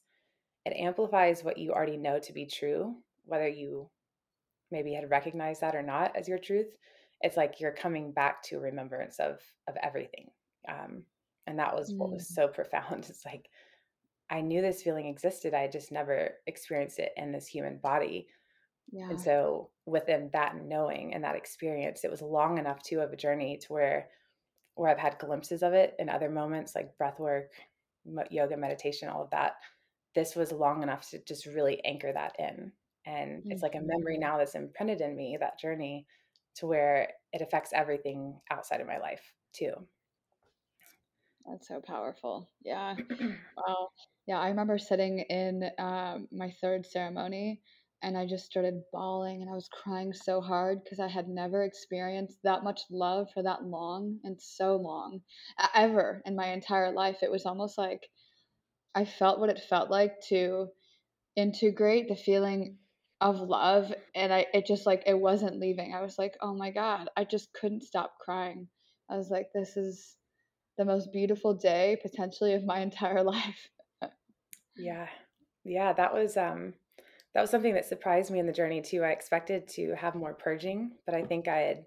[0.65, 3.89] it amplifies what you already know to be true, whether you
[4.69, 6.67] maybe had recognized that or not as your truth.
[7.23, 10.29] It's like you're coming back to remembrance of of everything.
[10.67, 11.03] Um,
[11.47, 12.35] and that was what was mm.
[12.35, 13.07] so profound.
[13.09, 13.49] It's like
[14.29, 15.53] I knew this feeling existed.
[15.53, 18.27] I just never experienced it in this human body.
[18.91, 19.09] Yeah.
[19.09, 23.17] And so within that knowing and that experience, it was long enough too of a
[23.17, 24.07] journey to where
[24.75, 27.51] where I've had glimpses of it in other moments like breath work,
[28.29, 29.55] yoga, meditation, all of that.
[30.15, 32.71] This was long enough to just really anchor that in.
[33.05, 33.51] And mm-hmm.
[33.51, 34.21] it's like a memory mm-hmm.
[34.21, 36.05] now that's imprinted in me, that journey
[36.55, 39.21] to where it affects everything outside of my life
[39.53, 39.73] too.
[41.45, 42.49] That's so powerful.
[42.63, 42.95] Yeah.
[43.57, 43.89] wow.
[44.27, 47.61] Yeah, I remember sitting in um, my third ceremony
[48.03, 51.63] and I just started bawling and I was crying so hard because I had never
[51.63, 55.21] experienced that much love for that long and so long
[55.75, 57.17] ever in my entire life.
[57.21, 58.01] It was almost like
[58.95, 60.67] I felt what it felt like to
[61.35, 62.77] integrate the feeling
[63.21, 65.93] of love and I it just like it wasn't leaving.
[65.93, 68.67] I was like, "Oh my god, I just couldn't stop crying."
[69.09, 70.17] I was like, "This is
[70.77, 73.69] the most beautiful day potentially of my entire life."
[74.75, 75.07] yeah.
[75.63, 76.73] Yeah, that was um
[77.33, 79.03] that was something that surprised me in the journey too.
[79.03, 81.85] I expected to have more purging, but I think I had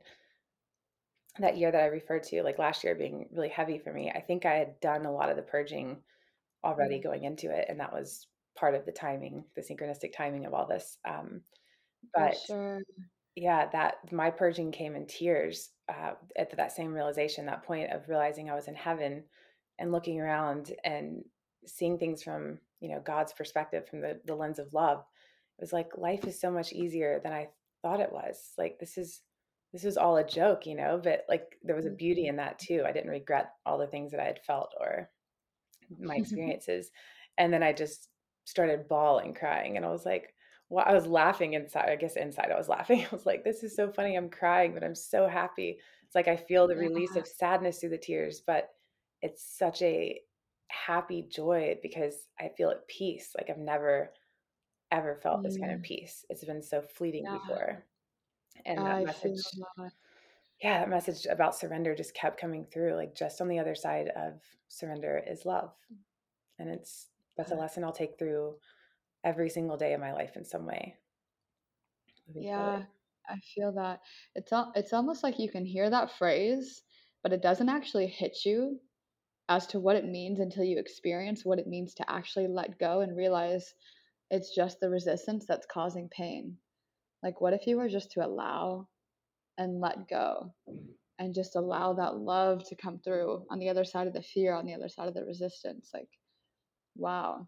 [1.40, 4.20] that year that I referred to, like last year being really heavy for me, I
[4.20, 5.98] think I had done a lot of the purging
[6.62, 7.02] already mm.
[7.02, 7.66] going into it.
[7.68, 10.98] And that was part of the timing, the synchronistic timing of all this.
[11.06, 11.40] Um,
[12.14, 12.82] but sure.
[13.34, 18.08] yeah, that my purging came in tears uh, at that same realization, that point of
[18.08, 19.24] realizing I was in heaven
[19.78, 21.24] and looking around and
[21.66, 25.04] seeing things from, you know, God's perspective, from the, the lens of love
[25.58, 27.48] it was like life is so much easier than I
[27.82, 28.52] thought it was.
[28.58, 29.20] Like this is
[29.72, 32.30] this was all a joke, you know, but like there was a beauty mm-hmm.
[32.30, 32.82] in that too.
[32.86, 35.10] I didn't regret all the things that I had felt or
[35.98, 36.90] my experiences.
[37.38, 38.08] and then I just
[38.44, 40.34] started bawling, crying, and I was like,
[40.68, 41.88] well, I was laughing inside.
[41.88, 43.00] I guess inside I was laughing.
[43.12, 44.16] I was like, this is so funny.
[44.16, 45.78] I'm crying, but I'm so happy.
[46.04, 48.70] It's like I feel the release of sadness through the tears, but
[49.22, 50.20] it's such a
[50.68, 53.32] happy joy because I feel at peace.
[53.36, 54.10] Like I've never
[54.90, 55.84] ever felt this kind of mm.
[55.84, 56.24] peace.
[56.30, 57.38] It's been so fleeting yeah.
[57.38, 57.84] before.
[58.64, 59.42] And that I message,
[59.76, 59.90] that.
[60.62, 62.94] yeah, that message about surrender just kept coming through.
[62.94, 65.72] Like just on the other side of surrender is love.
[66.58, 68.54] And it's that's a lesson I'll take through
[69.24, 70.96] every single day of my life in some way.
[72.34, 72.82] Yeah.
[73.28, 74.00] I feel that.
[74.34, 76.82] It's all, it's almost like you can hear that phrase,
[77.22, 78.78] but it doesn't actually hit you
[79.48, 83.00] as to what it means until you experience what it means to actually let go
[83.00, 83.74] and realize
[84.30, 86.56] it's just the resistance that's causing pain.
[87.22, 88.88] Like, what if you were just to allow
[89.56, 90.52] and let go
[91.18, 94.54] and just allow that love to come through on the other side of the fear,
[94.54, 95.90] on the other side of the resistance?
[95.94, 96.08] Like,
[96.96, 97.46] wow.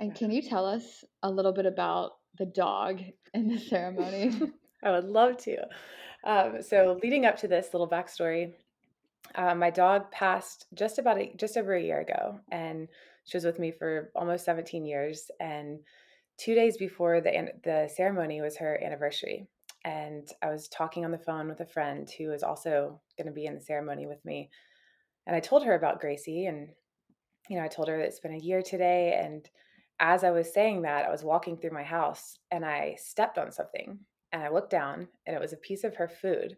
[0.00, 3.00] And can you tell us a little bit about the dog
[3.34, 4.32] in the ceremony?
[4.82, 5.58] I would love to.
[6.24, 8.52] Um, so, leading up to this little backstory,
[9.34, 12.88] uh, my dog passed just about a, just over a year ago, and
[13.24, 15.30] she was with me for almost 17 years.
[15.40, 15.80] And
[16.38, 19.46] two days before the, the ceremony was her anniversary.
[19.84, 23.32] And I was talking on the phone with a friend who was also going to
[23.32, 24.50] be in the ceremony with me.
[25.26, 26.46] And I told her about Gracie.
[26.46, 26.70] And,
[27.48, 29.20] you know, I told her that it's been a year today.
[29.22, 29.48] And
[30.00, 33.52] as I was saying that, I was walking through my house and I stepped on
[33.52, 33.98] something.
[34.32, 36.56] And I looked down and it was a piece of her food.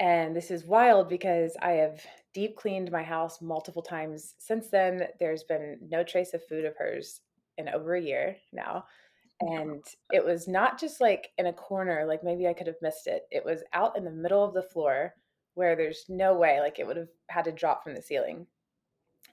[0.00, 2.00] And this is wild because I have
[2.32, 5.02] deep cleaned my house multiple times since then.
[5.18, 7.20] There's been no trace of food of hers
[7.58, 8.84] in over a year now.
[9.40, 13.06] And it was not just like in a corner, like maybe I could have missed
[13.06, 13.22] it.
[13.30, 15.14] It was out in the middle of the floor
[15.54, 18.46] where there's no way, like it would have had to drop from the ceiling.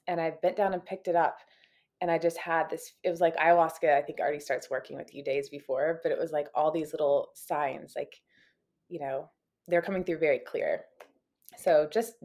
[0.08, 1.38] And I bent down and picked it up.
[2.02, 5.14] And I just had this, it was like ayahuasca, I think already starts working with
[5.14, 8.14] you days before, but it was like all these little signs, like,
[8.90, 9.30] you know,
[9.68, 10.82] they're coming through very clear.
[11.58, 12.16] So just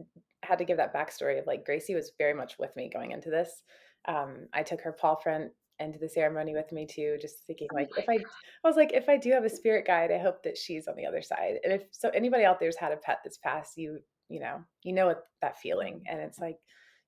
[0.43, 3.29] had to give that backstory of like Gracie was very much with me going into
[3.29, 3.63] this.
[4.07, 7.75] Um, I took her paw print into the ceremony with me too, just thinking oh
[7.75, 10.43] like if I, I was like if I do have a spirit guide, I hope
[10.43, 11.55] that she's on the other side.
[11.63, 14.93] And if so, anybody out there's had a pet that's passed, you you know you
[14.93, 16.57] know what that feeling, and it's like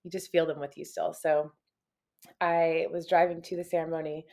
[0.04, 1.14] you just feel them with you still.
[1.14, 1.52] So
[2.40, 4.26] I was driving to the ceremony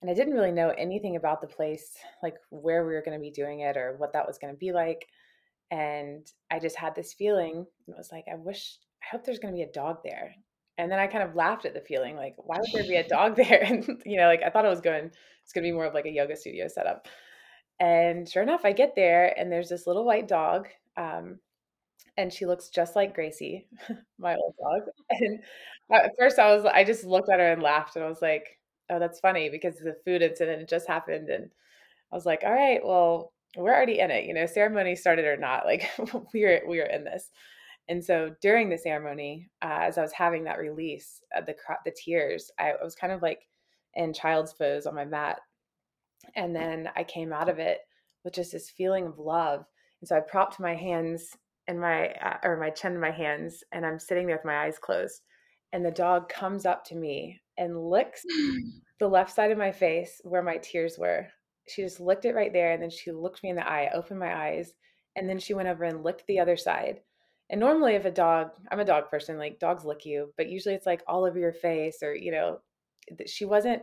[0.00, 3.22] and I didn't really know anything about the place, like where we were going to
[3.22, 5.06] be doing it or what that was going to be like.
[5.70, 7.66] And I just had this feeling.
[7.88, 10.34] It was like, I wish, I hope there's going to be a dog there.
[10.76, 13.08] And then I kind of laughed at the feeling, like, why would there be a
[13.08, 13.62] dog there?
[13.62, 15.10] And you know, like I thought it was going,
[15.42, 17.08] it's going to be more of like a yoga studio setup.
[17.80, 20.68] And sure enough, I get there and there's this little white dog.
[20.96, 21.38] Um,
[22.16, 23.66] and she looks just like Gracie,
[24.18, 24.88] my old dog.
[25.10, 25.40] And
[25.92, 28.58] at first, I was I just looked at her and laughed, and I was like,
[28.90, 31.50] "Oh, that's funny," because the food incident just happened, and
[32.12, 35.36] I was like, "All right, well, we're already in it, you know, ceremony started or
[35.36, 35.90] not, like
[36.34, 37.30] we are we are in this."
[37.88, 41.92] And so during the ceremony, uh, as I was having that release of the the
[41.92, 43.40] tears, I, I was kind of like
[43.94, 45.40] in child's pose on my mat,
[46.36, 47.80] and then I came out of it
[48.24, 49.64] with just this feeling of love.
[50.00, 51.36] And so I propped my hands
[51.68, 54.64] and my uh, or my chin in my hands, and I'm sitting there with my
[54.64, 55.22] eyes closed.
[55.72, 58.24] And the dog comes up to me and licks
[59.00, 61.26] the left side of my face where my tears were.
[61.68, 64.20] She just licked it right there, and then she looked me in the eye, opened
[64.20, 64.72] my eyes,
[65.16, 67.00] and then she went over and licked the other side
[67.50, 70.74] and normally, if a dog, I'm a dog person, like dogs lick you, but usually
[70.74, 72.58] it's like all over your face or, you know,
[73.26, 73.82] she wasn't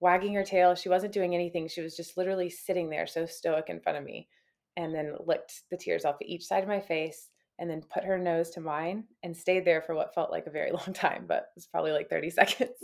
[0.00, 0.74] wagging her tail.
[0.74, 1.68] She wasn't doing anything.
[1.68, 4.28] She was just literally sitting there so stoic in front of me
[4.76, 8.18] and then licked the tears off each side of my face and then put her
[8.18, 11.36] nose to mine and stayed there for what felt like a very long time, but
[11.36, 12.76] it was probably like 30 seconds.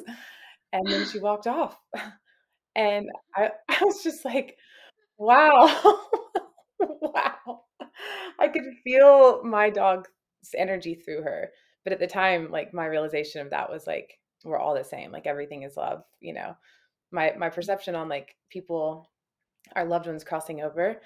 [0.72, 1.76] And then she walked off.
[2.74, 4.56] And I, I was just like,
[5.18, 6.08] wow.
[6.80, 7.64] wow.
[8.38, 10.08] I could feel my dog's
[10.56, 11.50] energy through her.
[11.84, 15.12] But at the time, like my realization of that was like, we're all the same.
[15.12, 16.56] Like everything is love, you know.
[17.10, 19.10] My my perception on like people,
[19.76, 21.00] our loved ones crossing over,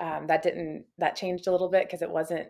[0.00, 2.48] um, that didn't that changed a little bit because it wasn't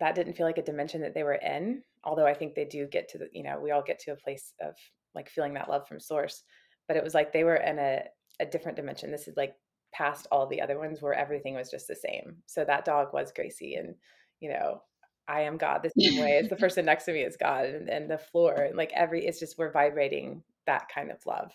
[0.00, 1.82] that didn't feel like a dimension that they were in.
[2.04, 4.16] Although I think they do get to the, you know, we all get to a
[4.16, 4.74] place of
[5.14, 6.42] like feeling that love from source.
[6.86, 8.02] But it was like they were in a,
[8.38, 9.10] a different dimension.
[9.10, 9.54] This is like
[9.92, 12.36] past all the other ones where everything was just the same.
[12.46, 13.94] So that dog was Gracie and
[14.40, 14.82] you know,
[15.26, 17.88] I am God the same way as the person next to me is God and,
[17.88, 21.50] and the floor and like every it's just we're vibrating that kind of love.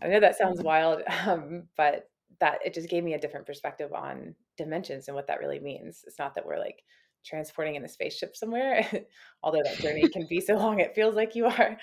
[0.00, 0.66] I know that sounds mm-hmm.
[0.66, 2.08] wild, um, but
[2.40, 6.02] that it just gave me a different perspective on dimensions and what that really means.
[6.06, 6.82] It's not that we're like
[7.24, 8.86] transporting in a spaceship somewhere,
[9.42, 11.78] although that journey can be so long it feels like you are.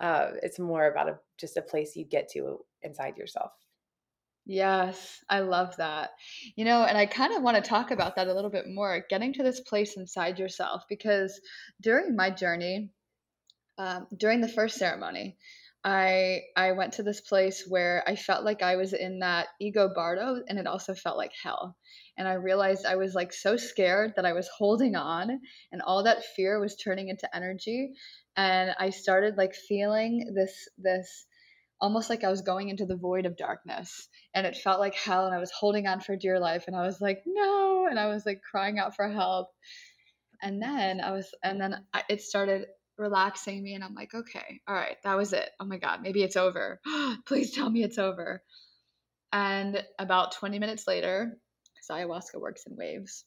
[0.00, 3.52] Uh, it's more about a, just a place you get to inside yourself.
[4.46, 6.10] Yes, I love that.
[6.56, 9.04] You know, and I kind of want to talk about that a little bit more,
[9.08, 11.40] getting to this place inside yourself, because
[11.80, 12.90] during my journey,
[13.78, 15.38] um, during the first ceremony,
[15.84, 19.90] I I went to this place where I felt like I was in that ego
[19.94, 21.76] bardo, and it also felt like hell.
[22.16, 25.40] And I realized I was like so scared that I was holding on,
[25.72, 27.92] and all that fear was turning into energy.
[28.36, 31.26] And I started like feeling this this
[31.80, 35.26] almost like I was going into the void of darkness and it felt like hell
[35.26, 38.06] and I was holding on for dear life and I was like no and I
[38.06, 39.48] was like crying out for help
[40.40, 42.66] and then I was and then I, it started
[42.98, 46.22] relaxing me and I'm like okay all right that was it oh my god maybe
[46.22, 46.80] it's over
[47.26, 48.42] please tell me it's over
[49.32, 51.36] and about 20 minutes later
[51.74, 53.24] because ayahuasca works in waves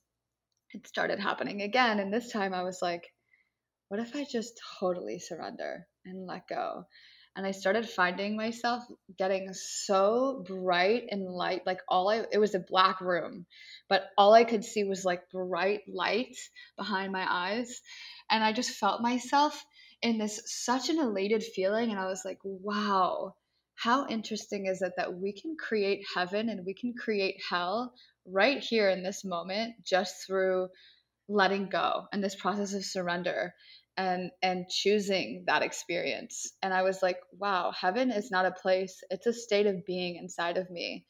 [0.73, 3.03] it started happening again and this time I was like
[3.89, 6.85] what if I just totally surrender and let go
[7.37, 8.83] and I started finding myself
[9.15, 11.61] getting so bright and light.
[11.67, 13.45] Like all I, it was a black room,
[13.87, 16.35] but all I could see was like bright light
[16.77, 17.79] behind my eyes.
[18.29, 19.65] And I just felt myself
[20.01, 21.91] in this such an elated feeling.
[21.91, 23.35] And I was like, wow,
[23.75, 27.93] how interesting is it that we can create heaven and we can create hell
[28.25, 30.67] right here in this moment just through
[31.29, 33.53] letting go and this process of surrender
[33.95, 39.01] and and choosing that experience and i was like wow heaven is not a place
[39.09, 41.05] it's a state of being inside of me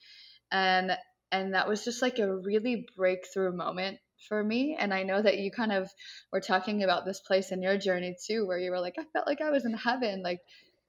[0.51, 0.91] and
[1.31, 5.37] and that was just like a really breakthrough moment for me and i know that
[5.37, 5.89] you kind of
[6.31, 9.27] were talking about this place in your journey too where you were like i felt
[9.27, 10.39] like i was in heaven like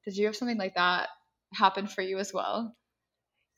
[0.04, 1.08] did you have something like that
[1.52, 2.74] happen for you as well?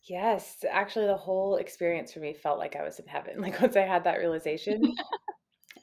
[0.08, 3.76] Yes actually the whole experience for me felt like i was in heaven like once
[3.76, 4.82] i had that realization.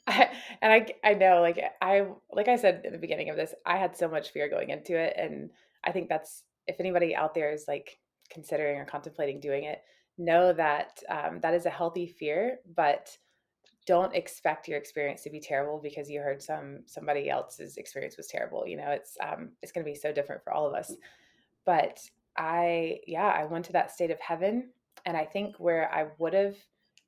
[0.08, 0.30] I,
[0.62, 3.78] and I I know like I like I said in the beginning of this, I
[3.78, 5.50] had so much fear going into it, and
[5.84, 7.98] I think that's if anybody out there is like
[8.32, 9.80] considering or contemplating doing it,
[10.18, 13.10] know that um, that is a healthy fear, but
[13.88, 18.28] don't expect your experience to be terrible because you heard some somebody else's experience was
[18.28, 18.68] terrible.
[18.68, 20.94] You know, it's um, it's going to be so different for all of us.
[21.66, 22.00] But
[22.38, 24.70] I yeah, I went to that state of heaven,
[25.06, 26.56] and I think where I would have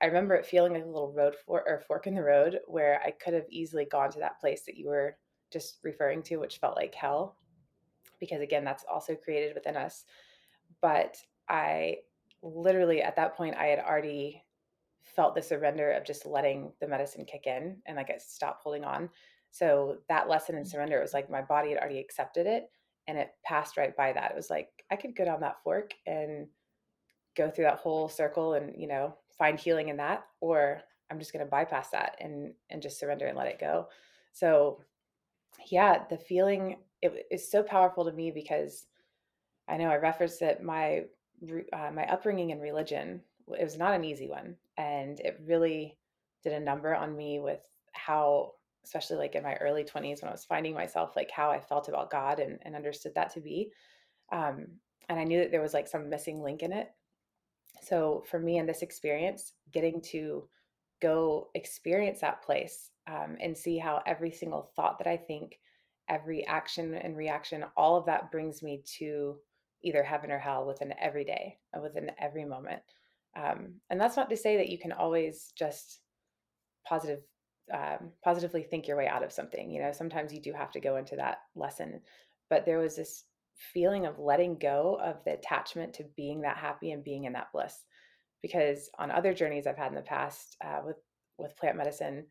[0.02, 3.02] I remember it feeling like a little road for, or fork in the road where
[3.06, 5.18] I could have easily gone to that place that you were
[5.52, 7.36] just referring to, which felt like hell,
[8.20, 10.06] because again, that's also created within us.
[10.82, 11.18] But
[11.50, 11.98] I
[12.42, 14.44] literally at that point, I had already
[15.04, 18.84] felt the surrender of just letting the medicine kick in and like I stopped holding
[18.84, 19.10] on.
[19.52, 22.70] So that lesson in surrender, it was like my body had already accepted it
[23.08, 24.32] and it passed right by that.
[24.32, 26.48] It was like I could go down that fork and
[27.36, 31.34] go through that whole circle and, you know, find healing in that or I'm just
[31.34, 33.88] going to bypass that and and just surrender and let it go.
[34.34, 34.82] So
[35.70, 38.86] yeah, the feeling it is so powerful to me because
[39.68, 41.06] I know I referenced that my
[41.74, 43.22] uh, my upbringing in religion
[43.58, 45.98] it was not an easy one, and it really
[46.44, 47.62] did a number on me with
[47.94, 51.60] how, especially like in my early 20s when I was finding myself, like how I
[51.60, 53.72] felt about God and, and understood that to be.
[54.32, 54.68] Um,
[55.10, 56.90] and I knew that there was like some missing link in it.
[57.82, 60.48] So for me in this experience, getting to
[61.02, 65.60] go experience that place um, and see how every single thought that I think,
[66.08, 69.38] every action and reaction, all of that brings me to
[69.84, 72.82] either heaven or hell within every day, within every moment.
[73.36, 76.02] Um, and that's not to say that you can always just
[76.88, 77.20] positive,
[77.74, 79.70] um, positively think your way out of something.
[79.70, 82.02] You know, sometimes you do have to go into that lesson.
[82.50, 83.26] But there was this
[83.74, 87.52] feeling of letting go of the attachment to being that happy and being in that
[87.54, 87.76] bliss.
[88.42, 90.96] Because on other journeys I've had in the past uh, with
[91.38, 92.26] with plant medicine,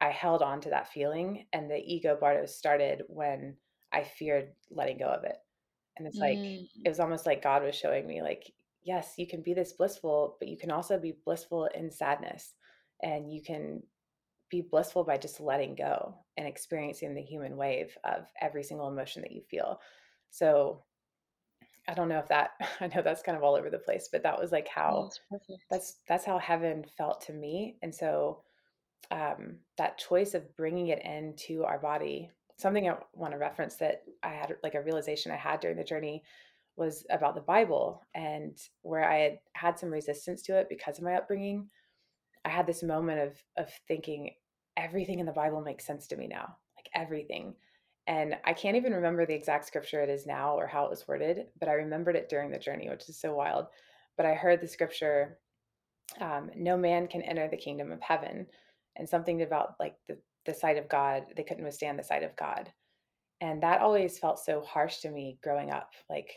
[0.00, 3.56] I held on to that feeling, and the ego Bardos started when
[3.92, 5.36] I feared letting go of it.
[5.96, 6.66] And it's like mm.
[6.84, 8.50] it was almost like God was showing me, like,
[8.84, 12.54] yes, you can be this blissful, but you can also be blissful in sadness,
[13.02, 13.82] and you can
[14.50, 19.22] be blissful by just letting go and experiencing the human wave of every single emotion
[19.22, 19.80] that you feel.
[20.30, 20.82] So
[21.88, 24.22] I don't know if that I know that's kind of all over the place, but
[24.22, 27.76] that was like how that's, that's that's how heaven felt to me.
[27.82, 28.42] And so
[29.10, 34.02] um, that choice of bringing it into our body, something I want to reference that
[34.22, 36.22] I had like a realization I had during the journey
[36.76, 41.04] was about the Bible and where I had had some resistance to it because of
[41.04, 41.68] my upbringing.
[42.44, 44.30] I had this moment of of thinking
[44.76, 47.54] everything in the Bible makes sense to me now, like everything.
[48.06, 51.08] And I can't even remember the exact scripture it is now or how it was
[51.08, 53.66] worded, but I remembered it during the journey, which is so wild.
[54.16, 55.38] But I heard the scripture,
[56.20, 58.46] um, no man can enter the kingdom of heaven.
[58.96, 62.36] And something about like the, the sight of God, they couldn't withstand the sight of
[62.36, 62.70] God.
[63.40, 65.90] And that always felt so harsh to me growing up.
[66.08, 66.30] Like,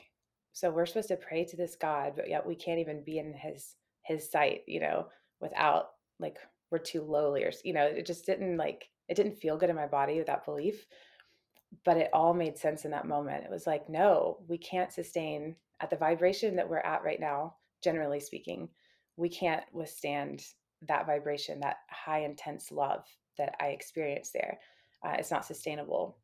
[0.58, 3.34] so we're supposed to pray to this God, but yet we can't even be in
[3.34, 5.08] his his sight, you know,
[5.42, 5.90] without
[6.20, 6.38] like
[6.72, 9.76] we're too lowly or you know, it just didn't like it didn't feel good in
[9.76, 10.86] my body with that belief
[11.84, 13.44] but it all made sense in that moment.
[13.44, 17.56] It was like, no, we can't sustain at the vibration that we're at right now,
[17.84, 18.70] generally speaking,
[19.16, 20.46] we can't withstand
[20.88, 23.06] that vibration, that high intense love
[23.38, 24.60] that I experienced there.
[25.04, 26.18] Uh, it's not sustainable.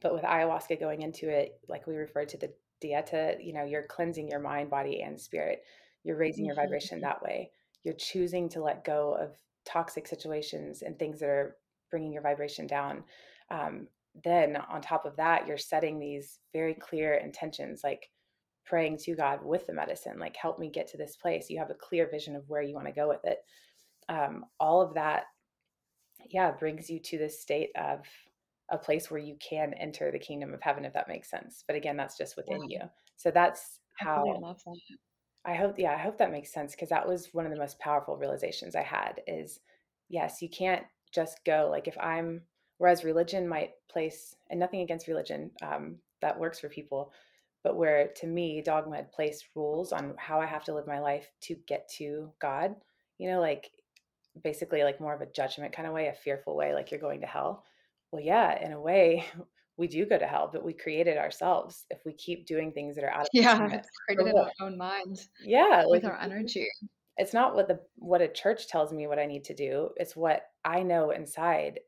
[0.00, 2.52] But with ayahuasca going into it, like we referred to the
[2.82, 5.62] dieta, you know, you're cleansing your mind, body, and spirit.
[6.04, 7.04] You're raising your vibration mm-hmm.
[7.04, 7.50] that way.
[7.84, 11.56] You're choosing to let go of toxic situations and things that are
[11.90, 13.04] bringing your vibration down.
[13.50, 13.88] Um,
[14.24, 18.10] then on top of that you're setting these very clear intentions like
[18.64, 21.70] praying to god with the medicine like help me get to this place you have
[21.70, 23.38] a clear vision of where you want to go with it
[24.08, 25.24] um, all of that
[26.30, 28.00] yeah brings you to this state of
[28.72, 31.76] a place where you can enter the kingdom of heaven if that makes sense but
[31.76, 32.84] again that's just within yeah.
[32.84, 34.54] you so that's how
[35.46, 37.58] I, I hope yeah i hope that makes sense because that was one of the
[37.58, 39.60] most powerful realizations i had is
[40.08, 42.42] yes you can't just go like if i'm
[42.82, 47.12] Whereas religion might place, and nothing against religion, um, that works for people,
[47.62, 50.98] but where to me, dogma had placed rules on how I have to live my
[50.98, 52.74] life to get to God,
[53.18, 53.70] you know, like
[54.42, 57.20] basically like more of a judgment kind of way, a fearful way, like you're going
[57.20, 57.64] to hell.
[58.12, 59.24] Well, yeah, in a way,
[59.78, 62.94] we do go to hell, but we create it ourselves if we keep doing things
[62.94, 65.26] that are out of yeah, it's created in our own mind.
[65.42, 66.68] Yeah, with like, our energy.
[67.16, 69.90] It's not what the what a church tells me what I need to do.
[69.96, 71.80] It's what I know inside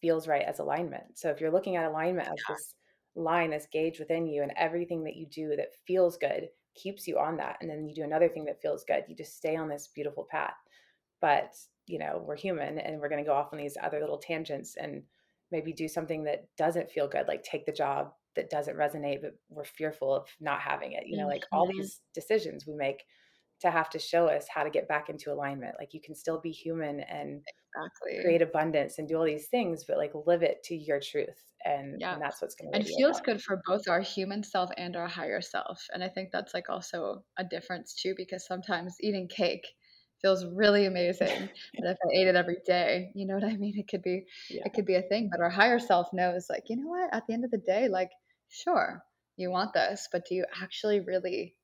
[0.00, 1.04] feels right as alignment.
[1.18, 2.74] So if you're looking at alignment as this
[3.14, 7.18] line, this gauge within you, and everything that you do that feels good keeps you
[7.18, 9.68] on that, and then you do another thing that feels good, you just stay on
[9.68, 10.54] this beautiful path.
[11.20, 11.54] But
[11.86, 14.76] you know, we're human, and we're going to go off on these other little tangents
[14.76, 15.02] and
[15.52, 19.34] maybe do something that doesn't feel good, like take the job that doesn't resonate, but
[19.50, 21.04] we're fearful of not having it.
[21.06, 21.78] You know, like all mm-hmm.
[21.78, 23.04] these decisions we make
[23.60, 25.76] to have to show us how to get back into alignment.
[25.78, 27.42] Like you can still be human and
[27.76, 28.22] exactly.
[28.22, 31.38] create abundance and do all these things, but like live it to your truth.
[31.64, 32.14] And, yeah.
[32.14, 35.06] and that's what's going to and feels good for both our human self and our
[35.06, 35.80] higher self.
[35.94, 39.68] And I think that's like also a difference too, because sometimes eating cake
[40.22, 41.48] feels really amazing.
[41.78, 43.74] but if I ate it every day, you know what I mean?
[43.76, 44.62] It could be, yeah.
[44.64, 47.26] it could be a thing, but our higher self knows like, you know what, at
[47.26, 48.10] the end of the day, like,
[48.48, 49.02] sure,
[49.36, 51.54] you want this, but do you actually really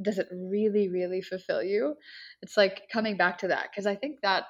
[0.00, 1.94] does it really really fulfill you
[2.42, 4.44] it's like coming back to that because i think that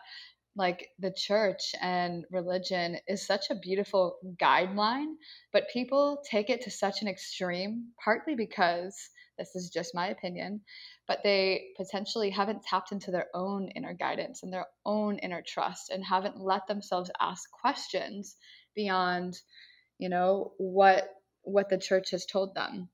[0.56, 5.14] like the church and religion is such a beautiful guideline
[5.52, 9.08] but people take it to such an extreme partly because
[9.39, 10.61] this is just my opinion
[11.07, 15.91] but they potentially haven't tapped into their own inner guidance and their own inner trust
[15.91, 18.36] and haven't let themselves ask questions
[18.74, 19.39] beyond
[19.99, 21.09] you know what
[21.49, 22.89] what the church has told them.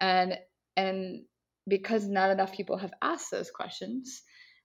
[0.00, 0.38] And
[0.76, 1.22] and
[1.68, 4.22] because not enough people have asked those questions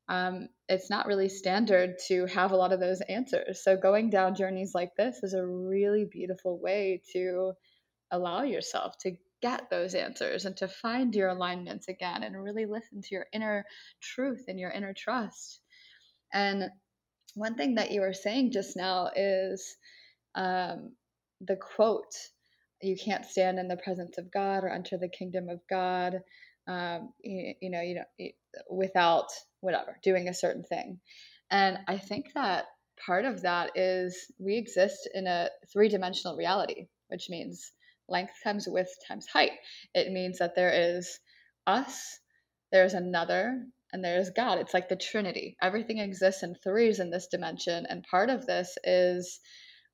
[0.08, 3.64] um, it's not really standard to have a lot of those answers.
[3.64, 7.54] So going down journeys like this is a really beautiful way to
[8.12, 9.16] allow yourself to
[9.46, 13.64] get those answers and to find your alignments again and really listen to your inner
[14.02, 15.60] truth and your inner trust.
[16.34, 16.64] And
[17.36, 19.78] one thing that you were saying just now is
[20.34, 20.94] um,
[21.42, 22.14] the quote
[22.82, 26.22] you can't stand in the presence of God or enter the kingdom of God.
[26.68, 28.28] Um, you, you, know, you know,
[28.70, 29.28] without
[29.62, 31.00] whatever doing a certain thing.
[31.52, 32.66] And I think that
[33.06, 37.72] part of that is we exist in a three dimensional reality, which means
[38.08, 39.52] length times width times height.
[39.94, 41.20] It means that there is
[41.68, 42.20] us,
[42.72, 44.60] there's another, and there's God.
[44.60, 45.56] It's like the Trinity.
[45.62, 47.86] Everything exists in threes in this dimension.
[47.88, 49.40] And part of this is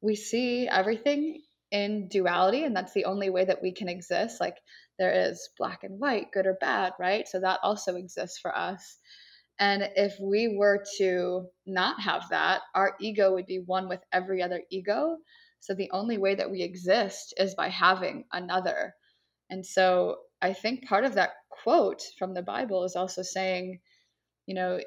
[0.01, 1.41] we see everything
[1.71, 4.41] in duality, and that's the only way that we can exist.
[4.41, 4.57] Like
[4.99, 7.27] there is black and white, good or bad, right?
[7.27, 8.97] So that also exists for us.
[9.59, 14.41] And if we were to not have that, our ego would be one with every
[14.41, 15.17] other ego.
[15.61, 18.95] So the only way that we exist is by having another.
[19.49, 23.79] And so I think part of that quote from the Bible is also saying,
[24.47, 24.79] you know,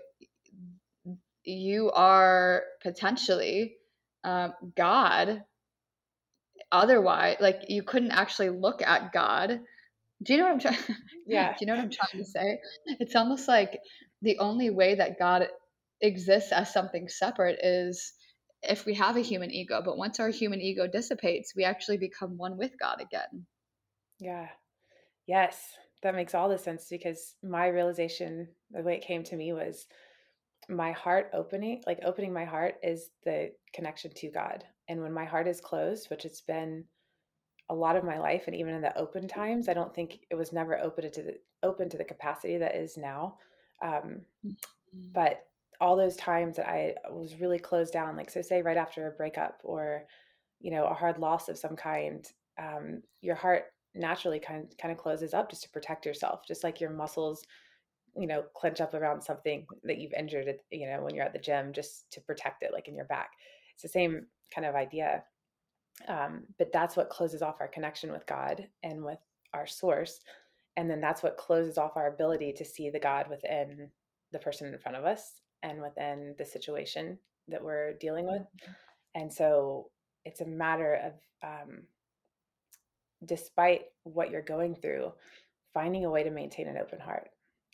[1.45, 3.77] you are potentially
[4.25, 5.45] um, God.
[6.73, 9.61] Otherwise, like you couldn't actually look at God.
[10.23, 10.79] Do you know what I'm trying?
[11.27, 11.53] Yeah.
[11.53, 12.59] Do you know what I'm trying to say?
[12.99, 13.79] It's almost like
[14.23, 15.49] the only way that God
[16.01, 18.14] exists as something separate is
[18.69, 22.37] if we have a human ego, but once our human ego dissipates, we actually become
[22.37, 23.47] one with God again.
[24.19, 24.49] Yeah.
[25.27, 25.61] Yes,
[26.03, 29.87] that makes all the sense because my realization, the way it came to me was
[30.69, 34.65] my heart opening, like opening my heart is the connection to God.
[34.89, 36.85] And when my heart is closed, which it's been
[37.71, 40.35] a lot of my life and even in the open times, I don't think it
[40.35, 43.39] was never open to the open to the capacity that is now.
[43.83, 44.51] Um, mm-hmm.
[45.13, 45.47] but
[45.81, 49.13] all those times that I was really closed down, like so say right after a
[49.13, 50.05] breakup or,
[50.61, 52.27] you know, a hard loss of some kind,
[52.59, 53.65] um, your heart
[53.95, 57.45] naturally kind of, kind of closes up just to protect yourself, just like your muscles,
[58.17, 61.39] you know, clench up around something that you've injured, you know, when you're at the
[61.39, 63.31] gym, just to protect it, like in your back.
[63.75, 65.25] It's the same kind of idea.
[66.09, 69.19] Um, but that's what closes off our connection with God and with
[69.53, 70.21] our source.
[70.77, 73.91] And then that's what closes off our ability to see the God within
[74.33, 78.43] the person in front of us and within the situation that we're dealing with.
[78.43, 78.73] Mm-hmm.
[79.17, 79.91] And so
[80.25, 81.13] it's a matter of,
[81.43, 81.83] um,
[83.25, 85.13] despite what you're going through,
[85.73, 87.31] finding a way to maintain an open heart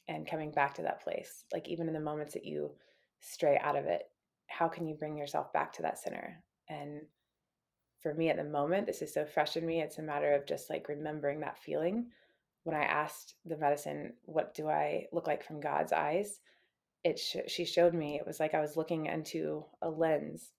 [0.08, 1.44] and coming back to that place.
[1.52, 2.70] Like even in the moments that you
[3.20, 4.02] stray out of it,
[4.46, 6.42] how can you bring yourself back to that center?
[6.68, 7.02] And
[8.00, 9.80] for me at the moment, this is so fresh in me.
[9.80, 12.06] It's a matter of just like remembering that feeling.
[12.64, 16.40] When I asked the medicine, what do I look like from God's eyes?
[17.04, 20.52] It sh- she showed me it was like I was looking into a lens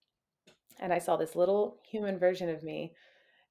[0.80, 2.92] and I saw this little human version of me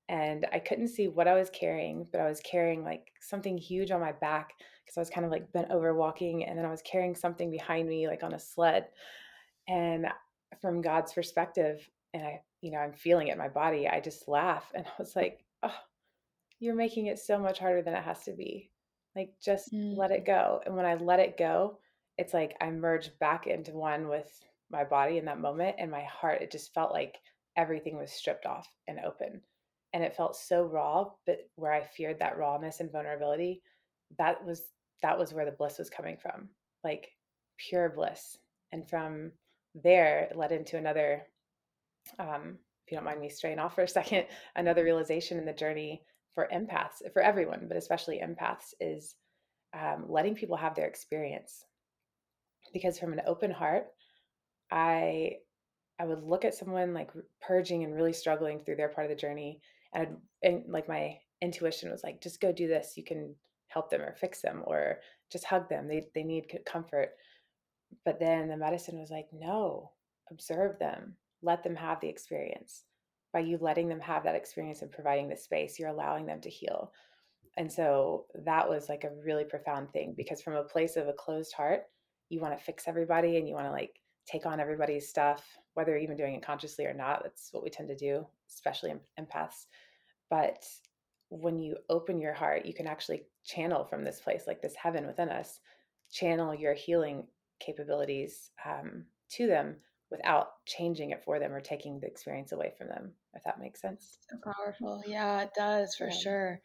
[0.09, 3.91] and I couldn't see what I was carrying, but I was carrying like something huge
[3.91, 6.71] on my back because I was kind of like bent over walking and then I
[6.71, 8.87] was carrying something behind me like on a sled.
[9.69, 10.07] And
[10.59, 14.27] from God's perspective, and I, you know, I'm feeling it in my body, I just
[14.27, 15.73] laugh and I was like, oh,
[16.59, 18.69] you're making it so much harder than it has to be.
[19.15, 19.95] Like, just mm.
[19.95, 20.61] let it go.
[20.65, 21.79] And when I let it go,
[22.21, 24.29] it's like I merged back into one with
[24.69, 26.43] my body in that moment and my heart.
[26.43, 27.17] It just felt like
[27.57, 29.41] everything was stripped off and open.
[29.91, 33.63] And it felt so raw, but where I feared that rawness and vulnerability,
[34.19, 34.61] that was
[35.01, 36.49] that was where the bliss was coming from.
[36.83, 37.09] Like
[37.57, 38.37] pure bliss.
[38.71, 39.31] And from
[39.73, 41.23] there it led into another
[42.19, 45.53] um, if you don't mind me straying off for a second, another realization in the
[45.53, 46.03] journey
[46.35, 49.15] for empaths, for everyone, but especially empaths, is
[49.73, 51.65] um, letting people have their experience
[52.73, 53.87] because from an open heart,
[54.71, 55.37] I
[55.99, 57.11] I would look at someone like
[57.41, 59.61] purging and really struggling through their part of the journey,
[59.93, 62.93] and, and like my intuition was like, just go do this.
[62.95, 63.35] You can
[63.67, 64.99] help them or fix them or
[65.31, 65.87] just hug them.
[65.87, 67.11] They they need comfort.
[68.05, 69.91] But then the medicine was like, no,
[70.31, 72.83] observe them, let them have the experience.
[73.33, 76.49] By you letting them have that experience and providing the space, you're allowing them to
[76.49, 76.91] heal.
[77.57, 81.13] And so that was like a really profound thing because from a place of a
[81.13, 81.83] closed heart,
[82.31, 85.91] you want to fix everybody and you want to like take on everybody's stuff, whether
[85.91, 87.21] you're even doing it consciously or not.
[87.23, 89.65] That's what we tend to do, especially empaths.
[90.29, 90.63] But
[91.29, 95.05] when you open your heart, you can actually channel from this place, like this heaven
[95.05, 95.59] within us,
[96.11, 97.27] channel your healing
[97.59, 99.75] capabilities um, to them
[100.09, 103.79] without changing it for them or taking the experience away from them if that makes
[103.79, 106.17] sense so powerful yeah it does for yeah.
[106.21, 106.61] sure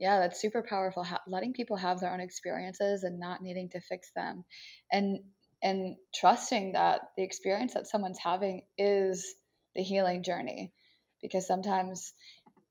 [0.00, 3.80] yeah that's super powerful ha- letting people have their own experiences and not needing to
[3.80, 4.44] fix them.
[4.90, 5.20] And
[5.62, 9.34] and trusting that the experience that someone's having is
[9.76, 10.72] the healing journey
[11.22, 12.14] because sometimes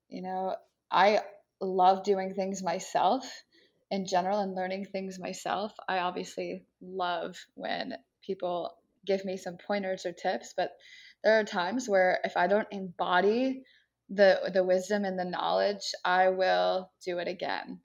[0.09, 0.55] you know
[0.91, 1.19] i
[1.61, 3.23] love doing things myself
[3.91, 5.73] in general and learning things myself.
[5.87, 8.75] I obviously love when people
[9.05, 10.71] give me some pointers or tips but
[11.23, 13.63] there are times where if i don't embody
[14.09, 17.79] the the wisdom and the knowledge i will do it again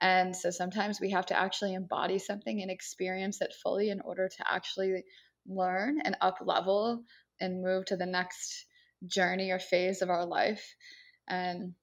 [0.00, 4.28] and so sometimes we have to actually embody something and experience it fully in order
[4.28, 5.02] to actually
[5.46, 7.02] learn and up level
[7.40, 8.66] and move to the next
[9.06, 10.74] journey or phase of our life.
[11.28, 11.74] And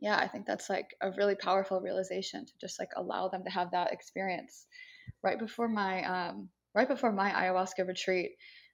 [0.00, 3.50] yeah, I think that's like a really powerful realization to just like allow them to
[3.50, 4.66] have that experience.
[5.22, 8.32] Right before my um, right before my ayahuasca retreat,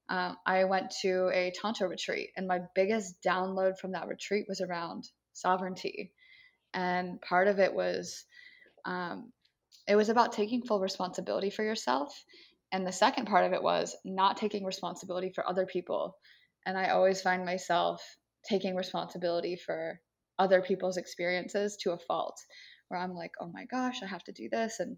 [0.09, 4.61] um, I went to a tantra retreat, and my biggest download from that retreat was
[4.61, 6.13] around sovereignty,
[6.73, 8.25] and part of it was
[8.85, 9.33] um,
[9.89, 12.25] it was about taking full responsibility for yourself.
[12.73, 16.17] And the second part of it was not taking responsibility for other people.
[16.67, 18.03] And I always find myself
[18.49, 20.01] taking responsibility for
[20.39, 22.39] other people's experiences to a fault,
[22.89, 24.81] where I'm like, oh my gosh, I have to do this.
[24.81, 24.97] And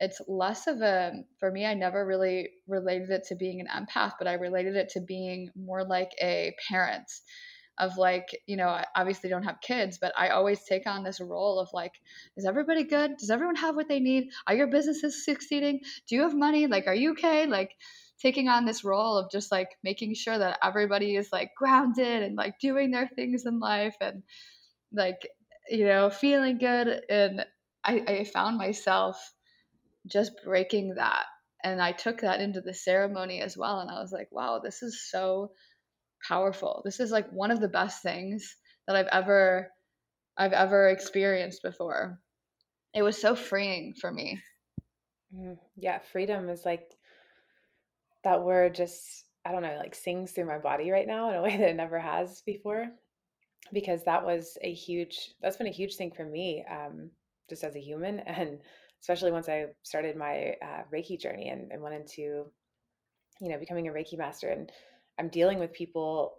[0.00, 4.12] it's less of a, for me, I never really related it to being an empath,
[4.18, 7.10] but I related it to being more like a parent
[7.78, 11.20] of like you know i obviously don't have kids but i always take on this
[11.20, 11.92] role of like
[12.36, 13.16] is everybody good?
[13.18, 14.30] Does everyone have what they need?
[14.46, 15.80] Are your businesses succeeding?
[16.08, 16.66] Do you have money?
[16.66, 17.46] Like are you okay?
[17.46, 17.72] Like
[18.20, 22.36] taking on this role of just like making sure that everybody is like grounded and
[22.36, 24.22] like doing their things in life and
[24.92, 25.28] like
[25.68, 27.02] you know feeling good.
[27.08, 27.44] And
[27.84, 29.33] i, I found myself
[30.06, 31.24] just breaking that
[31.62, 34.82] and i took that into the ceremony as well and i was like wow this
[34.82, 35.50] is so
[36.26, 36.82] powerful.
[36.84, 39.70] This is like one of the best things that I've ever
[40.36, 42.18] I've ever experienced before.
[42.94, 44.40] It was so freeing for me.
[45.34, 46.90] Mm, yeah, freedom is like
[48.24, 51.42] that word just I don't know, like sings through my body right now in a
[51.42, 52.86] way that it never has before.
[53.72, 57.10] Because that was a huge that's been a huge thing for me, um,
[57.48, 58.58] just as a human and
[59.04, 62.46] especially once I started my uh, Reiki journey and, and went into,
[63.38, 64.72] you know, becoming a Reiki master and
[65.18, 66.36] I'm dealing with people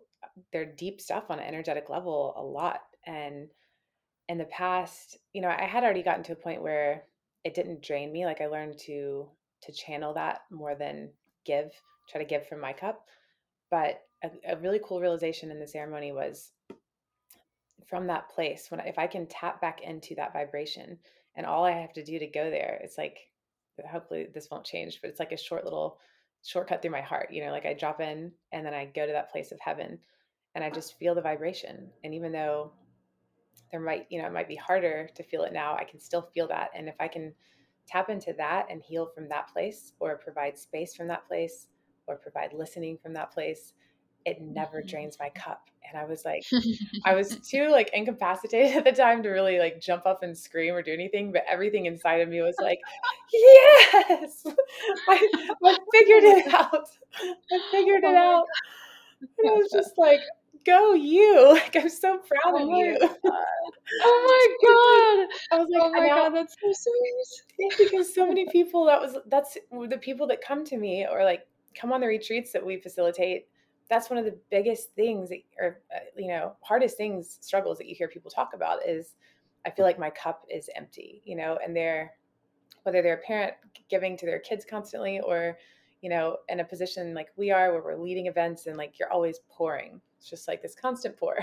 [0.52, 3.48] their deep stuff on an energetic level a lot and
[4.28, 7.04] in the past you know i had already gotten to a point where
[7.44, 9.28] it didn't drain me like i learned to
[9.62, 11.10] to channel that more than
[11.46, 11.72] give
[12.10, 13.06] try to give from my cup
[13.70, 16.52] but a, a really cool realization in the ceremony was
[17.88, 20.98] from that place when if i can tap back into that vibration
[21.36, 23.30] and all i have to do to go there it's like
[23.90, 26.00] hopefully this won't change but it's like a short little
[26.46, 27.30] shortcut through my heart.
[27.32, 29.98] You know, like I drop in and then I go to that place of heaven
[30.54, 31.90] and I just feel the vibration.
[32.04, 32.72] And even though
[33.72, 36.30] there might, you know, it might be harder to feel it now, I can still
[36.34, 36.70] feel that.
[36.76, 37.34] And if I can
[37.88, 41.68] tap into that and heal from that place or provide space from that place
[42.08, 43.74] or provide listening from that place,
[44.26, 44.88] it never mm-hmm.
[44.88, 45.70] drains my cup.
[45.88, 46.44] And I was like,
[47.06, 50.74] I was too like incapacitated at the time to really like jump up and scream
[50.74, 52.80] or do anything, but everything inside of me was like,
[53.34, 54.46] yes,
[55.08, 56.90] I, I figured it out.
[57.22, 58.46] I figured it oh out.
[59.22, 60.20] And I was just like,
[60.66, 61.54] go you.
[61.54, 62.98] Like I'm so proud oh of you.
[63.00, 63.18] oh
[64.28, 65.58] my god.
[65.58, 67.78] I was like, oh my god, that's so sweet.
[67.78, 71.48] Because so many people that was that's the people that come to me or like
[71.80, 73.48] come on the retreats that we facilitate
[73.90, 77.88] that's one of the biggest things that, or uh, you know hardest things struggles that
[77.88, 79.16] you hear people talk about is
[79.66, 82.14] i feel like my cup is empty you know and they're
[82.84, 83.54] whether they're a parent
[83.90, 85.58] giving to their kids constantly or
[86.02, 89.12] you know in a position like we are where we're leading events and like you're
[89.12, 91.38] always pouring it's just like this constant pour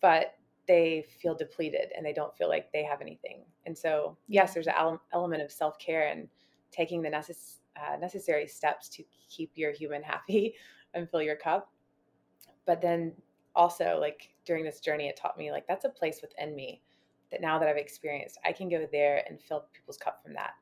[0.00, 0.34] but
[0.66, 3.44] they feel depleted and they don't feel like they have anything.
[3.66, 6.28] And so yes there's an element of self-care and
[6.70, 10.54] taking the necess- uh, necessary steps to keep your human happy
[10.96, 11.70] and fill your cup.
[12.66, 13.12] But then
[13.54, 16.82] also, like during this journey, it taught me like that's a place within me
[17.30, 20.52] that now that I've experienced, I can go there and fill people's cup from that.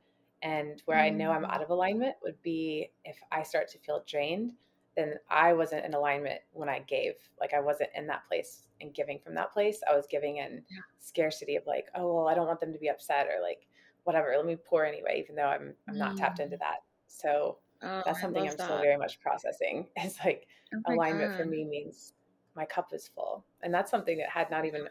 [0.43, 1.15] And where mm-hmm.
[1.15, 4.53] I know I'm out of alignment would be if I start to feel drained,
[4.97, 7.15] then I wasn't in alignment when I gave.
[7.41, 9.81] Like I wasn't in that place and giving from that place.
[9.91, 10.79] I was giving in yeah.
[10.99, 13.67] scarcity of like, oh well, I don't want them to be upset or like
[14.05, 14.35] whatever.
[14.37, 16.61] Let me pour anyway, even though I'm I'm not tapped into mm.
[16.61, 16.83] that.
[17.07, 18.65] So Oh, That's something I'm that.
[18.65, 19.87] still very much processing.
[19.97, 21.39] It's like oh alignment God.
[21.39, 22.15] for me means
[22.57, 23.45] my cup is full.
[23.63, 24.89] And that's something that had not even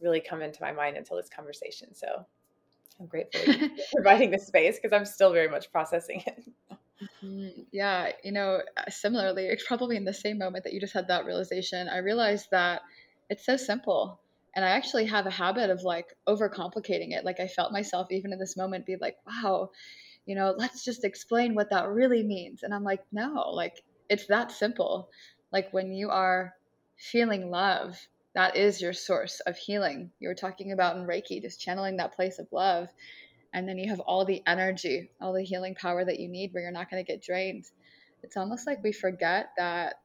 [0.00, 1.94] really come into my mind until this conversation.
[1.94, 2.24] So
[3.00, 6.44] I'm grateful for providing the space because I'm still very much processing it.
[7.02, 7.62] Mm-hmm.
[7.72, 11.08] Yeah, you know, uh, similarly, it's probably in the same moment that you just had
[11.08, 12.82] that realization, I realized that
[13.28, 14.20] it's so simple.
[14.54, 17.24] And I actually have a habit of like overcomplicating it.
[17.24, 19.70] Like I felt myself even in this moment be like, wow,
[20.26, 22.62] you know, let's just explain what that really means.
[22.62, 25.08] And I'm like, no, like it's that simple.
[25.52, 26.54] Like when you are
[26.96, 27.98] feeling love,
[28.34, 30.10] that is your source of healing.
[30.20, 32.88] You were talking about in Reiki, just channeling that place of love.
[33.52, 36.62] And then you have all the energy, all the healing power that you need where
[36.62, 37.66] you're not going to get drained.
[38.22, 39.96] It's almost like we forget that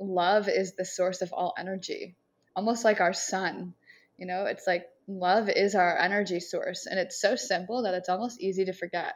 [0.00, 2.16] love is the source of all energy,
[2.56, 3.74] almost like our sun.
[4.18, 6.86] You know, it's like love is our energy source.
[6.86, 9.14] And it's so simple that it's almost easy to forget.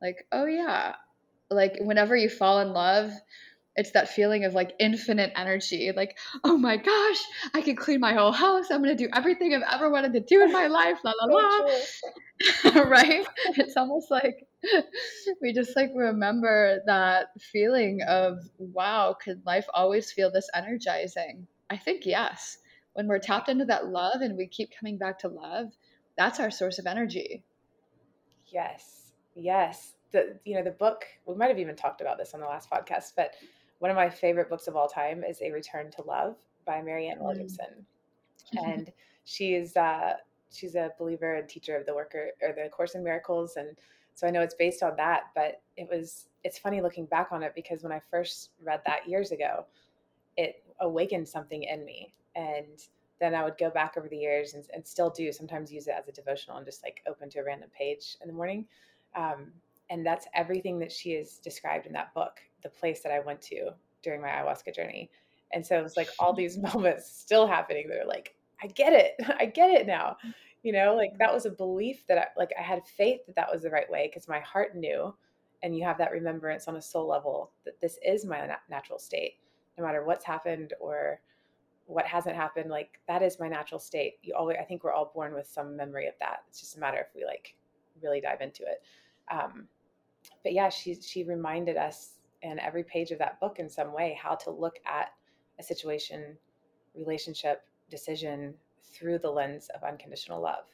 [0.00, 0.94] Like, oh, yeah.
[1.50, 3.12] Like, whenever you fall in love,
[3.76, 5.92] it's that feeling of like infinite energy.
[5.94, 7.22] Like oh my gosh
[7.54, 8.70] i can clean my whole house.
[8.70, 11.34] I'm going to do everything i've ever wanted to do in my life la la
[12.74, 12.82] la.
[12.84, 13.26] right?
[13.56, 14.46] It's almost like
[15.42, 21.46] we just like remember that feeling of wow could life always feel this energizing?
[21.68, 22.58] I think yes.
[22.94, 25.68] When we're tapped into that love and we keep coming back to love
[26.18, 27.44] that's our source of energy.
[28.48, 28.99] Yes
[29.34, 32.46] yes the you know the book we might have even talked about this on the
[32.46, 33.34] last podcast but
[33.78, 37.18] one of my favorite books of all time is A Return to Love by Marianne
[37.18, 37.22] mm.
[37.22, 37.86] Williamson.
[38.52, 38.92] and
[39.24, 40.14] she is uh,
[40.52, 43.56] she's a believer and teacher of the worker or the Course in Miracles.
[43.56, 43.76] And
[44.14, 47.42] so I know it's based on that, but it was it's funny looking back on
[47.42, 49.66] it because when I first read that years ago,
[50.36, 52.12] it awakened something in me.
[52.34, 52.80] And
[53.20, 55.94] then I would go back over the years and, and still do sometimes use it
[55.98, 58.66] as a devotional and just like open to a random page in the morning.
[59.14, 59.52] Um,
[59.90, 63.40] and that's everything that she has described in that book the place that i went
[63.40, 63.70] to
[64.02, 65.10] during my ayahuasca journey.
[65.52, 68.92] And so it was like all these moments still happening that are like i get
[68.92, 69.14] it.
[69.38, 70.16] I get it now.
[70.62, 73.50] You know like that was a belief that i like i had faith that that
[73.50, 75.14] was the right way because my heart knew.
[75.62, 79.34] And you have that remembrance on a soul level that this is my natural state.
[79.76, 81.20] No matter what's happened or
[81.84, 84.14] what hasn't happened like that is my natural state.
[84.22, 86.44] You always i think we're all born with some memory of that.
[86.48, 87.54] It's just a matter if we like
[88.02, 88.82] really dive into it
[89.30, 89.68] um,
[90.42, 94.18] but yeah, she she reminded us in every page of that book in some way
[94.20, 95.12] how to look at
[95.58, 96.36] a situation,
[96.94, 100.64] relationship, decision through the lens of unconditional love.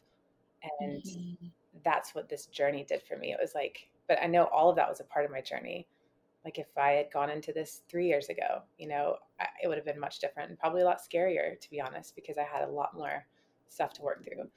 [0.81, 1.47] And mm-hmm.
[1.85, 3.33] that's what this journey did for me.
[3.33, 5.87] It was like, but I know all of that was a part of my journey.
[6.45, 9.77] Like if I had gone into this three years ago, you know, I, it would
[9.77, 12.62] have been much different and probably a lot scarier, to be honest, because I had
[12.62, 13.27] a lot more
[13.68, 14.49] stuff to work through.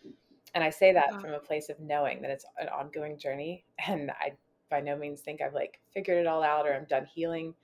[0.56, 1.20] And I say that wow.
[1.20, 3.66] from a place of knowing that it's an ongoing journey.
[3.88, 4.34] And I
[4.70, 7.56] by no means think I've like figured it all out or I'm done healing,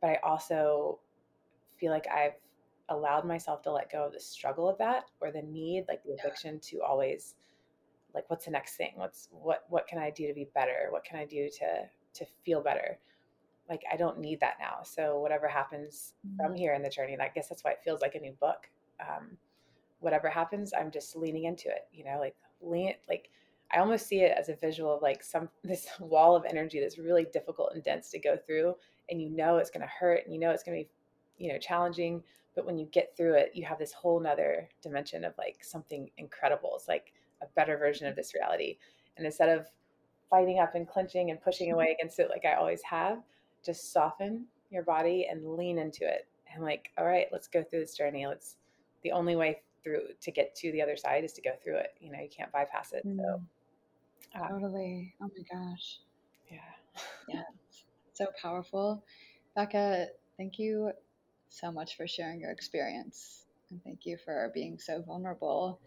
[0.00, 1.00] but I also
[1.78, 2.32] feel like I've
[2.88, 6.12] allowed myself to let go of the struggle of that or the need, like the
[6.12, 6.78] addiction yeah.
[6.78, 7.34] to always
[8.14, 8.92] like what's the next thing?
[8.96, 10.88] What's what what can I do to be better?
[10.90, 12.98] What can I do to to feel better?
[13.68, 14.78] Like I don't need that now.
[14.82, 16.36] So whatever happens mm-hmm.
[16.36, 18.68] from here in the journey, I guess that's why it feels like a new book.
[19.00, 19.36] Um,
[20.00, 21.86] whatever happens, I'm just leaning into it.
[21.92, 23.30] You know, like lean like
[23.72, 26.98] I almost see it as a visual of like some this wall of energy that's
[26.98, 28.74] really difficult and dense to go through
[29.10, 31.52] and you know it's going to hurt and you know it's going to be you
[31.52, 32.22] know challenging
[32.54, 36.10] but when you get through it you have this whole nother dimension of like something
[36.18, 36.72] incredible.
[36.74, 38.78] It's like a better version of this reality.
[39.16, 39.66] And instead of
[40.30, 43.18] fighting up and clenching and pushing away against it like i always have
[43.64, 46.26] just soften your body and lean into it.
[46.52, 48.26] And like all right let's go through this journey.
[48.26, 48.56] Let's
[49.02, 51.94] the only way through to get to the other side is to go through it
[52.00, 53.16] you know you can't bypass it mm.
[53.16, 53.40] so
[54.34, 55.14] um, totally.
[55.22, 56.00] Oh my gosh.
[56.50, 56.58] Yeah.
[57.28, 57.42] yeah.
[58.12, 59.04] So powerful.
[59.54, 60.92] Becca, thank you
[61.48, 63.44] so much for sharing your experience.
[63.70, 65.80] And thank you for being so vulnerable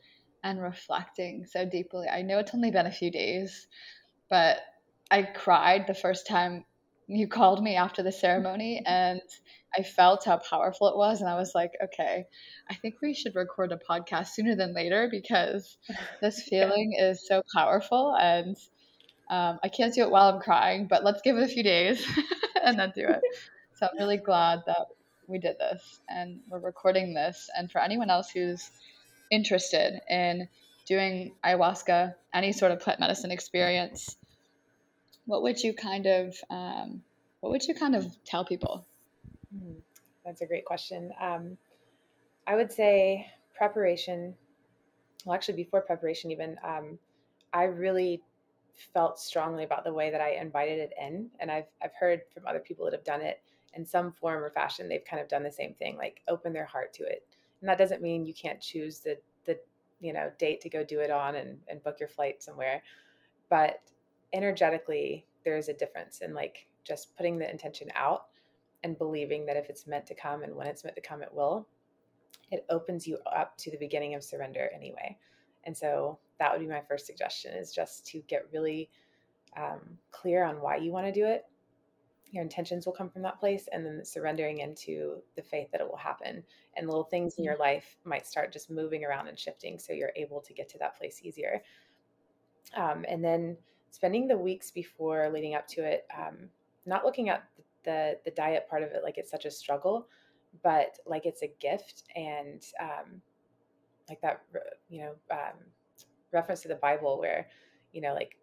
[0.44, 2.08] and reflecting so deeply.
[2.08, 3.68] I know it's only been a few days,
[4.30, 4.58] but
[5.12, 6.66] I cried the first time
[7.10, 9.22] you called me after the ceremony and
[9.78, 11.22] I felt how powerful it was.
[11.22, 12.26] And I was like, okay,
[12.70, 15.78] I think we should record a podcast sooner than later because
[16.22, 17.10] this feeling yeah.
[17.10, 18.16] is so powerful.
[18.20, 18.56] And
[19.30, 22.06] um, I can't do it while I'm crying, but let's give it a few days
[22.64, 23.22] and then do it.
[23.76, 24.88] So I'm really glad that
[25.28, 27.50] we did this and we're recording this.
[27.56, 28.72] And for anyone else who's
[29.32, 30.48] interested in
[30.88, 34.18] doing ayahuasca, any sort of plant medicine experience,
[35.30, 37.04] what would you kind of um,
[37.42, 38.84] what would you kind of tell people?
[39.54, 39.76] Hmm,
[40.26, 41.12] that's a great question.
[41.22, 41.56] Um,
[42.48, 44.34] I would say preparation.
[45.24, 46.98] Well, actually, before preparation, even um,
[47.54, 48.24] I really
[48.92, 52.48] felt strongly about the way that I invited it in, and I've I've heard from
[52.48, 53.40] other people that have done it
[53.76, 54.90] in some form or fashion.
[54.90, 57.24] They've kind of done the same thing, like open their heart to it.
[57.62, 59.16] And that doesn't mean you can't choose the
[59.46, 59.60] the
[60.02, 62.82] you know date to go do it on and, and book your flight somewhere
[63.50, 63.82] but
[64.34, 68.26] energetically there is a difference in like just putting the intention out
[68.84, 71.34] and believing that if it's meant to come and when it's meant to come it
[71.34, 71.68] will.
[72.52, 75.18] It opens you up to the beginning of surrender anyway.
[75.66, 78.90] And so that would be my first suggestion is just to get really
[79.58, 81.46] um, clear on why you want to do it.
[82.32, 85.88] Your intentions will come from that place and then surrendering into the faith that it
[85.88, 86.44] will happen.
[86.76, 87.64] And little things in your mm-hmm.
[87.64, 90.98] life might start just moving around and shifting so you're able to get to that
[90.98, 91.62] place easier.
[92.76, 93.58] Um, and then
[93.92, 96.38] spending the weeks before leading up to it um,
[96.86, 97.44] not looking at
[97.86, 100.08] the the diet part of it like it's such a struggle
[100.64, 103.22] but like it's a gift and um,
[104.10, 104.42] like that
[104.90, 105.58] you know um,
[106.32, 107.48] reference to the bible where
[107.94, 108.36] you know like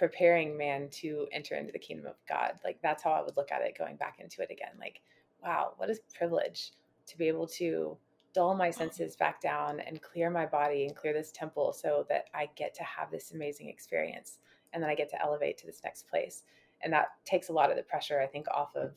[0.00, 2.54] preparing man to enter into the kingdom of God.
[2.64, 4.72] Like that's how I would look at it going back into it again.
[4.80, 5.02] Like,
[5.44, 6.72] wow, what a privilege
[7.06, 7.98] to be able to
[8.32, 12.28] dull my senses back down and clear my body and clear this temple so that
[12.32, 14.38] I get to have this amazing experience
[14.72, 16.42] and then I get to elevate to this next place.
[16.82, 18.92] And that takes a lot of the pressure, I think, off of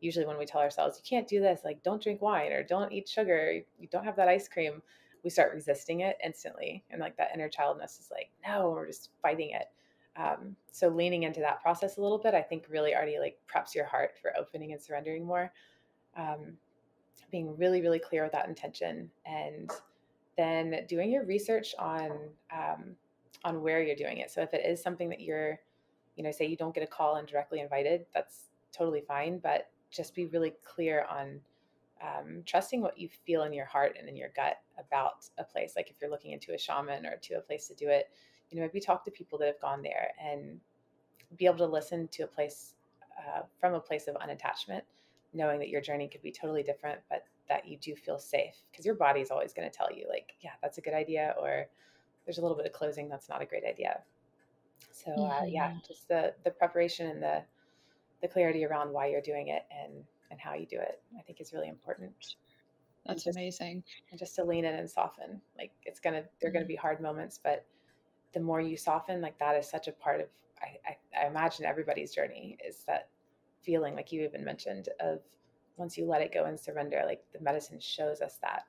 [0.00, 2.92] usually when we tell ourselves, you can't do this, like don't drink wine or don't
[2.92, 4.82] eat sugar, you don't have that ice cream.
[5.24, 6.84] We start resisting it instantly.
[6.90, 9.66] And like that inner childness is like, no, we're just fighting it
[10.18, 13.74] um, so leaning into that process a little bit i think really already like preps
[13.74, 15.52] your heart for opening and surrendering more
[16.16, 16.54] um,
[17.30, 19.70] being really really clear with that intention and
[20.36, 22.10] then doing your research on
[22.52, 22.94] um,
[23.44, 24.30] on where you're doing it.
[24.30, 25.58] So if it is something that you're
[26.16, 29.68] you know say you don't get a call and directly invited that's totally fine but
[29.90, 31.38] just be really clear on
[32.02, 35.74] um, trusting what you feel in your heart and in your gut about a place.
[35.76, 38.10] Like if you're looking into a shaman or to a place to do it
[38.50, 40.60] you know maybe talk to people that have gone there and
[41.36, 42.74] be able to listen to a place
[43.18, 44.82] uh, from a place of unattachment
[45.32, 48.86] knowing that your journey could be totally different but that you do feel safe because
[48.86, 51.66] your body is always going to tell you like yeah that's a good idea or
[52.26, 54.00] there's a little bit of closing that's not a great idea.
[54.90, 57.42] So uh, yeah just the the preparation and the
[58.22, 59.92] the clarity around why you're doing it and
[60.30, 62.12] and how you do it i think is really important.
[63.06, 63.84] That's just, amazing.
[64.10, 66.58] and just to lean in and soften like it's gonna they're mm-hmm.
[66.58, 67.64] gonna be hard moments but
[68.36, 70.26] the more you soften, like that is such a part of,
[70.60, 73.08] I, I, I imagine everybody's journey is that
[73.62, 75.20] feeling, like you even mentioned, of
[75.78, 78.64] once you let it go and surrender, like the medicine shows us that,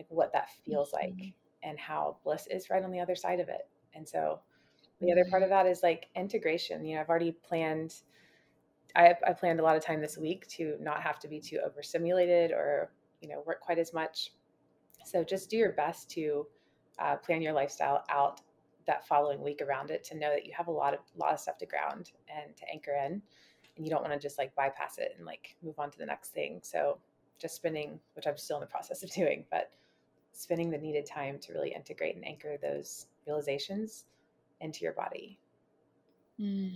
[0.00, 1.16] like what that feels mm-hmm.
[1.16, 1.34] like
[1.64, 3.68] and how bliss is right on the other side of it.
[3.94, 4.40] And so
[5.00, 6.84] the other part of that is like integration.
[6.84, 7.94] You know, I've already planned,
[8.94, 11.58] I, I planned a lot of time this week to not have to be too
[11.64, 14.32] overstimulated or, you know, work quite as much.
[15.04, 16.46] So just do your best to
[16.98, 18.40] uh, plan your lifestyle out
[18.86, 21.40] that following week around it to know that you have a lot of lot of
[21.40, 23.22] stuff to ground and to anchor in
[23.76, 26.06] and you don't want to just like bypass it and like move on to the
[26.06, 26.98] next thing so
[27.38, 29.70] just spending which i'm still in the process of doing but
[30.34, 34.04] spending the needed time to really integrate and anchor those realizations
[34.60, 35.38] into your body
[36.40, 36.72] mm,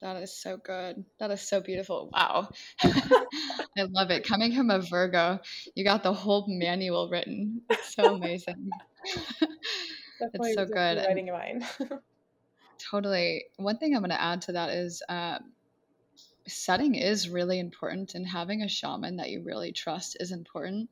[0.00, 2.48] that is so good that is so beautiful wow
[2.82, 5.38] i love it coming from a virgo
[5.74, 8.70] you got the whole manual written it's so amazing
[10.34, 10.98] it's so good.
[10.98, 11.64] Writing in mind.
[12.90, 13.44] totally.
[13.56, 15.38] One thing I'm going to add to that is uh,
[16.46, 20.90] setting is really important, and having a shaman that you really trust is important.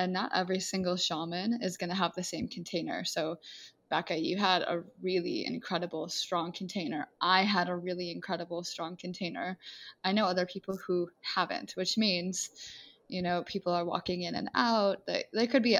[0.00, 3.04] And not every single shaman is going to have the same container.
[3.04, 3.36] So,
[3.90, 7.06] Becca, you had a really incredible, strong container.
[7.20, 9.58] I had a really incredible, strong container.
[10.02, 12.48] I know other people who haven't, which means,
[13.08, 15.06] you know, people are walking in and out.
[15.06, 15.78] They, they could be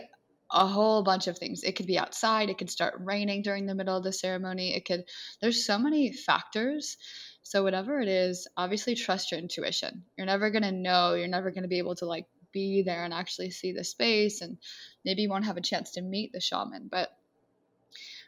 [0.53, 1.63] a whole bunch of things.
[1.63, 4.75] It could be outside, it could start raining during the middle of the ceremony.
[4.75, 5.05] It could
[5.41, 6.99] there's so many factors.
[7.43, 10.05] So whatever it is, obviously trust your intuition.
[10.19, 13.05] You're never going to know, you're never going to be able to like be there
[13.05, 14.59] and actually see the space and
[15.05, 17.17] maybe you won't have a chance to meet the shaman, but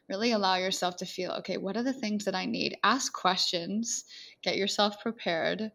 [0.09, 2.77] really allow yourself to feel okay, what are the things that I need?
[2.83, 4.05] Ask questions,
[4.43, 5.71] get yourself prepared,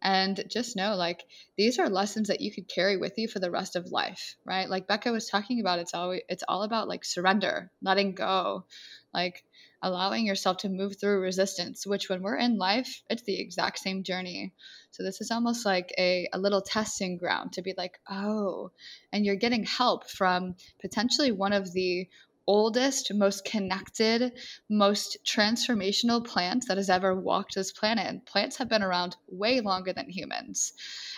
[0.00, 1.24] and just know like
[1.56, 4.68] these are lessons that you could carry with you for the rest of life, right?
[4.68, 8.64] Like Becca was talking about, it's all it's all about like surrender, letting go,
[9.12, 9.44] like
[9.82, 14.04] allowing yourself to move through resistance, which when we're in life, it's the exact same
[14.04, 14.52] journey.
[14.92, 18.70] So this is almost like a, a little testing ground to be like, oh,
[19.12, 22.08] and you're getting help from potentially one of the
[22.46, 24.32] oldest, most connected,
[24.68, 28.06] most transformational plants that has ever walked this planet.
[28.06, 30.72] And Plants have been around way longer than humans,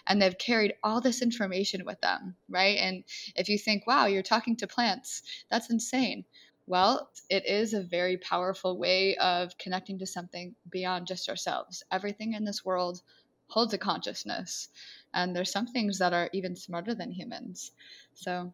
[0.07, 2.79] and they've carried all this information with them, right?
[2.79, 3.05] And
[3.35, 6.25] if you think, wow, you're talking to plants, that's insane.
[6.67, 11.83] Well, it is a very powerful way of connecting to something beyond just ourselves.
[11.91, 13.03] Everything in this world
[13.49, 14.69] holds a consciousness,
[15.13, 17.73] and there's some things that are even smarter than humans.
[18.15, 18.53] So,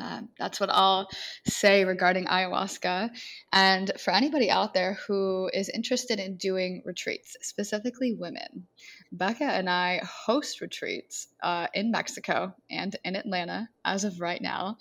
[0.00, 1.08] Uh, that's what I'll
[1.46, 3.10] say regarding ayahuasca.
[3.52, 8.66] And for anybody out there who is interested in doing retreats, specifically women,
[9.12, 14.78] Becca and I host retreats uh, in Mexico and in Atlanta as of right now.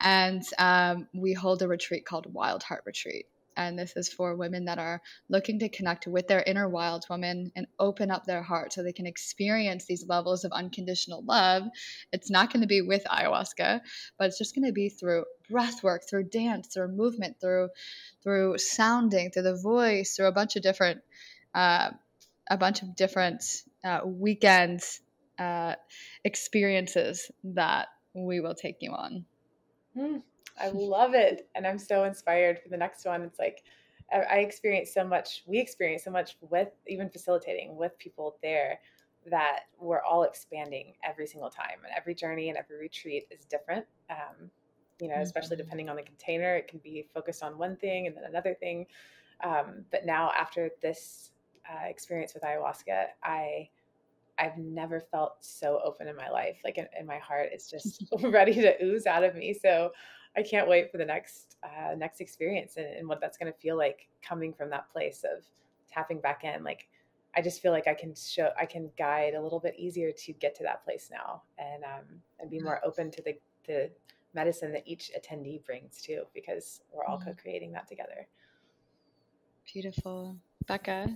[0.00, 3.26] And um, we hold a retreat called Wild Heart Retreat
[3.56, 7.52] and this is for women that are looking to connect with their inner wild woman
[7.54, 11.64] and open up their heart so they can experience these levels of unconditional love.
[12.12, 13.80] It's not going to be with ayahuasca,
[14.18, 17.68] but it's just going to be through breath work, through dance, through movement, through
[18.22, 21.00] through sounding, through the voice, through a bunch of different
[21.54, 21.90] uh,
[22.50, 23.42] a bunch of different
[23.84, 25.00] uh, weekends
[25.38, 25.74] uh,
[26.24, 29.24] experiences that we will take you on.
[29.96, 30.22] Mm.
[30.60, 31.48] I love it.
[31.54, 33.22] And I'm so inspired for the next one.
[33.22, 33.64] It's like
[34.12, 38.78] I experience so much, we experience so much with even facilitating with people there
[39.30, 41.78] that we're all expanding every single time.
[41.82, 43.86] And every journey and every retreat is different.
[44.10, 44.50] Um,
[45.00, 45.22] you know, mm-hmm.
[45.22, 48.54] especially depending on the container, it can be focused on one thing and then another
[48.54, 48.86] thing.
[49.42, 51.30] Um, but now, after this
[51.68, 53.68] uh, experience with ayahuasca, I
[54.38, 56.58] I've never felt so open in my life.
[56.64, 59.54] Like in, in my heart, it's just ready to ooze out of me.
[59.54, 59.90] So
[60.36, 63.58] I can't wait for the next uh, next experience and, and what that's going to
[63.58, 65.44] feel like coming from that place of
[65.90, 66.64] tapping back in.
[66.64, 66.88] Like
[67.36, 70.32] I just feel like I can show I can guide a little bit easier to
[70.32, 73.90] get to that place now and um, and be more open to the the
[74.34, 77.30] medicine that each attendee brings too because we're all mm-hmm.
[77.30, 78.26] co-creating that together.
[79.72, 81.08] Beautiful, Becca.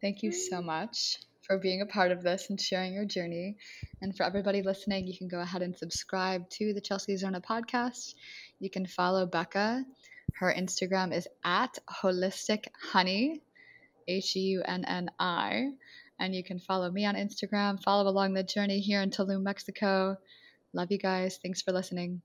[0.00, 3.56] Thank you so much for being a part of this and sharing your journey.
[4.00, 8.14] And for everybody listening, you can go ahead and subscribe to the Chelsea Zerna podcast.
[8.62, 9.84] You can follow Becca.
[10.34, 13.42] Her Instagram is at holistic honey,
[14.06, 15.72] H U N N I.
[16.20, 20.16] And you can follow me on Instagram, follow along the journey here in Tulum, Mexico.
[20.72, 21.40] Love you guys.
[21.42, 22.22] Thanks for listening.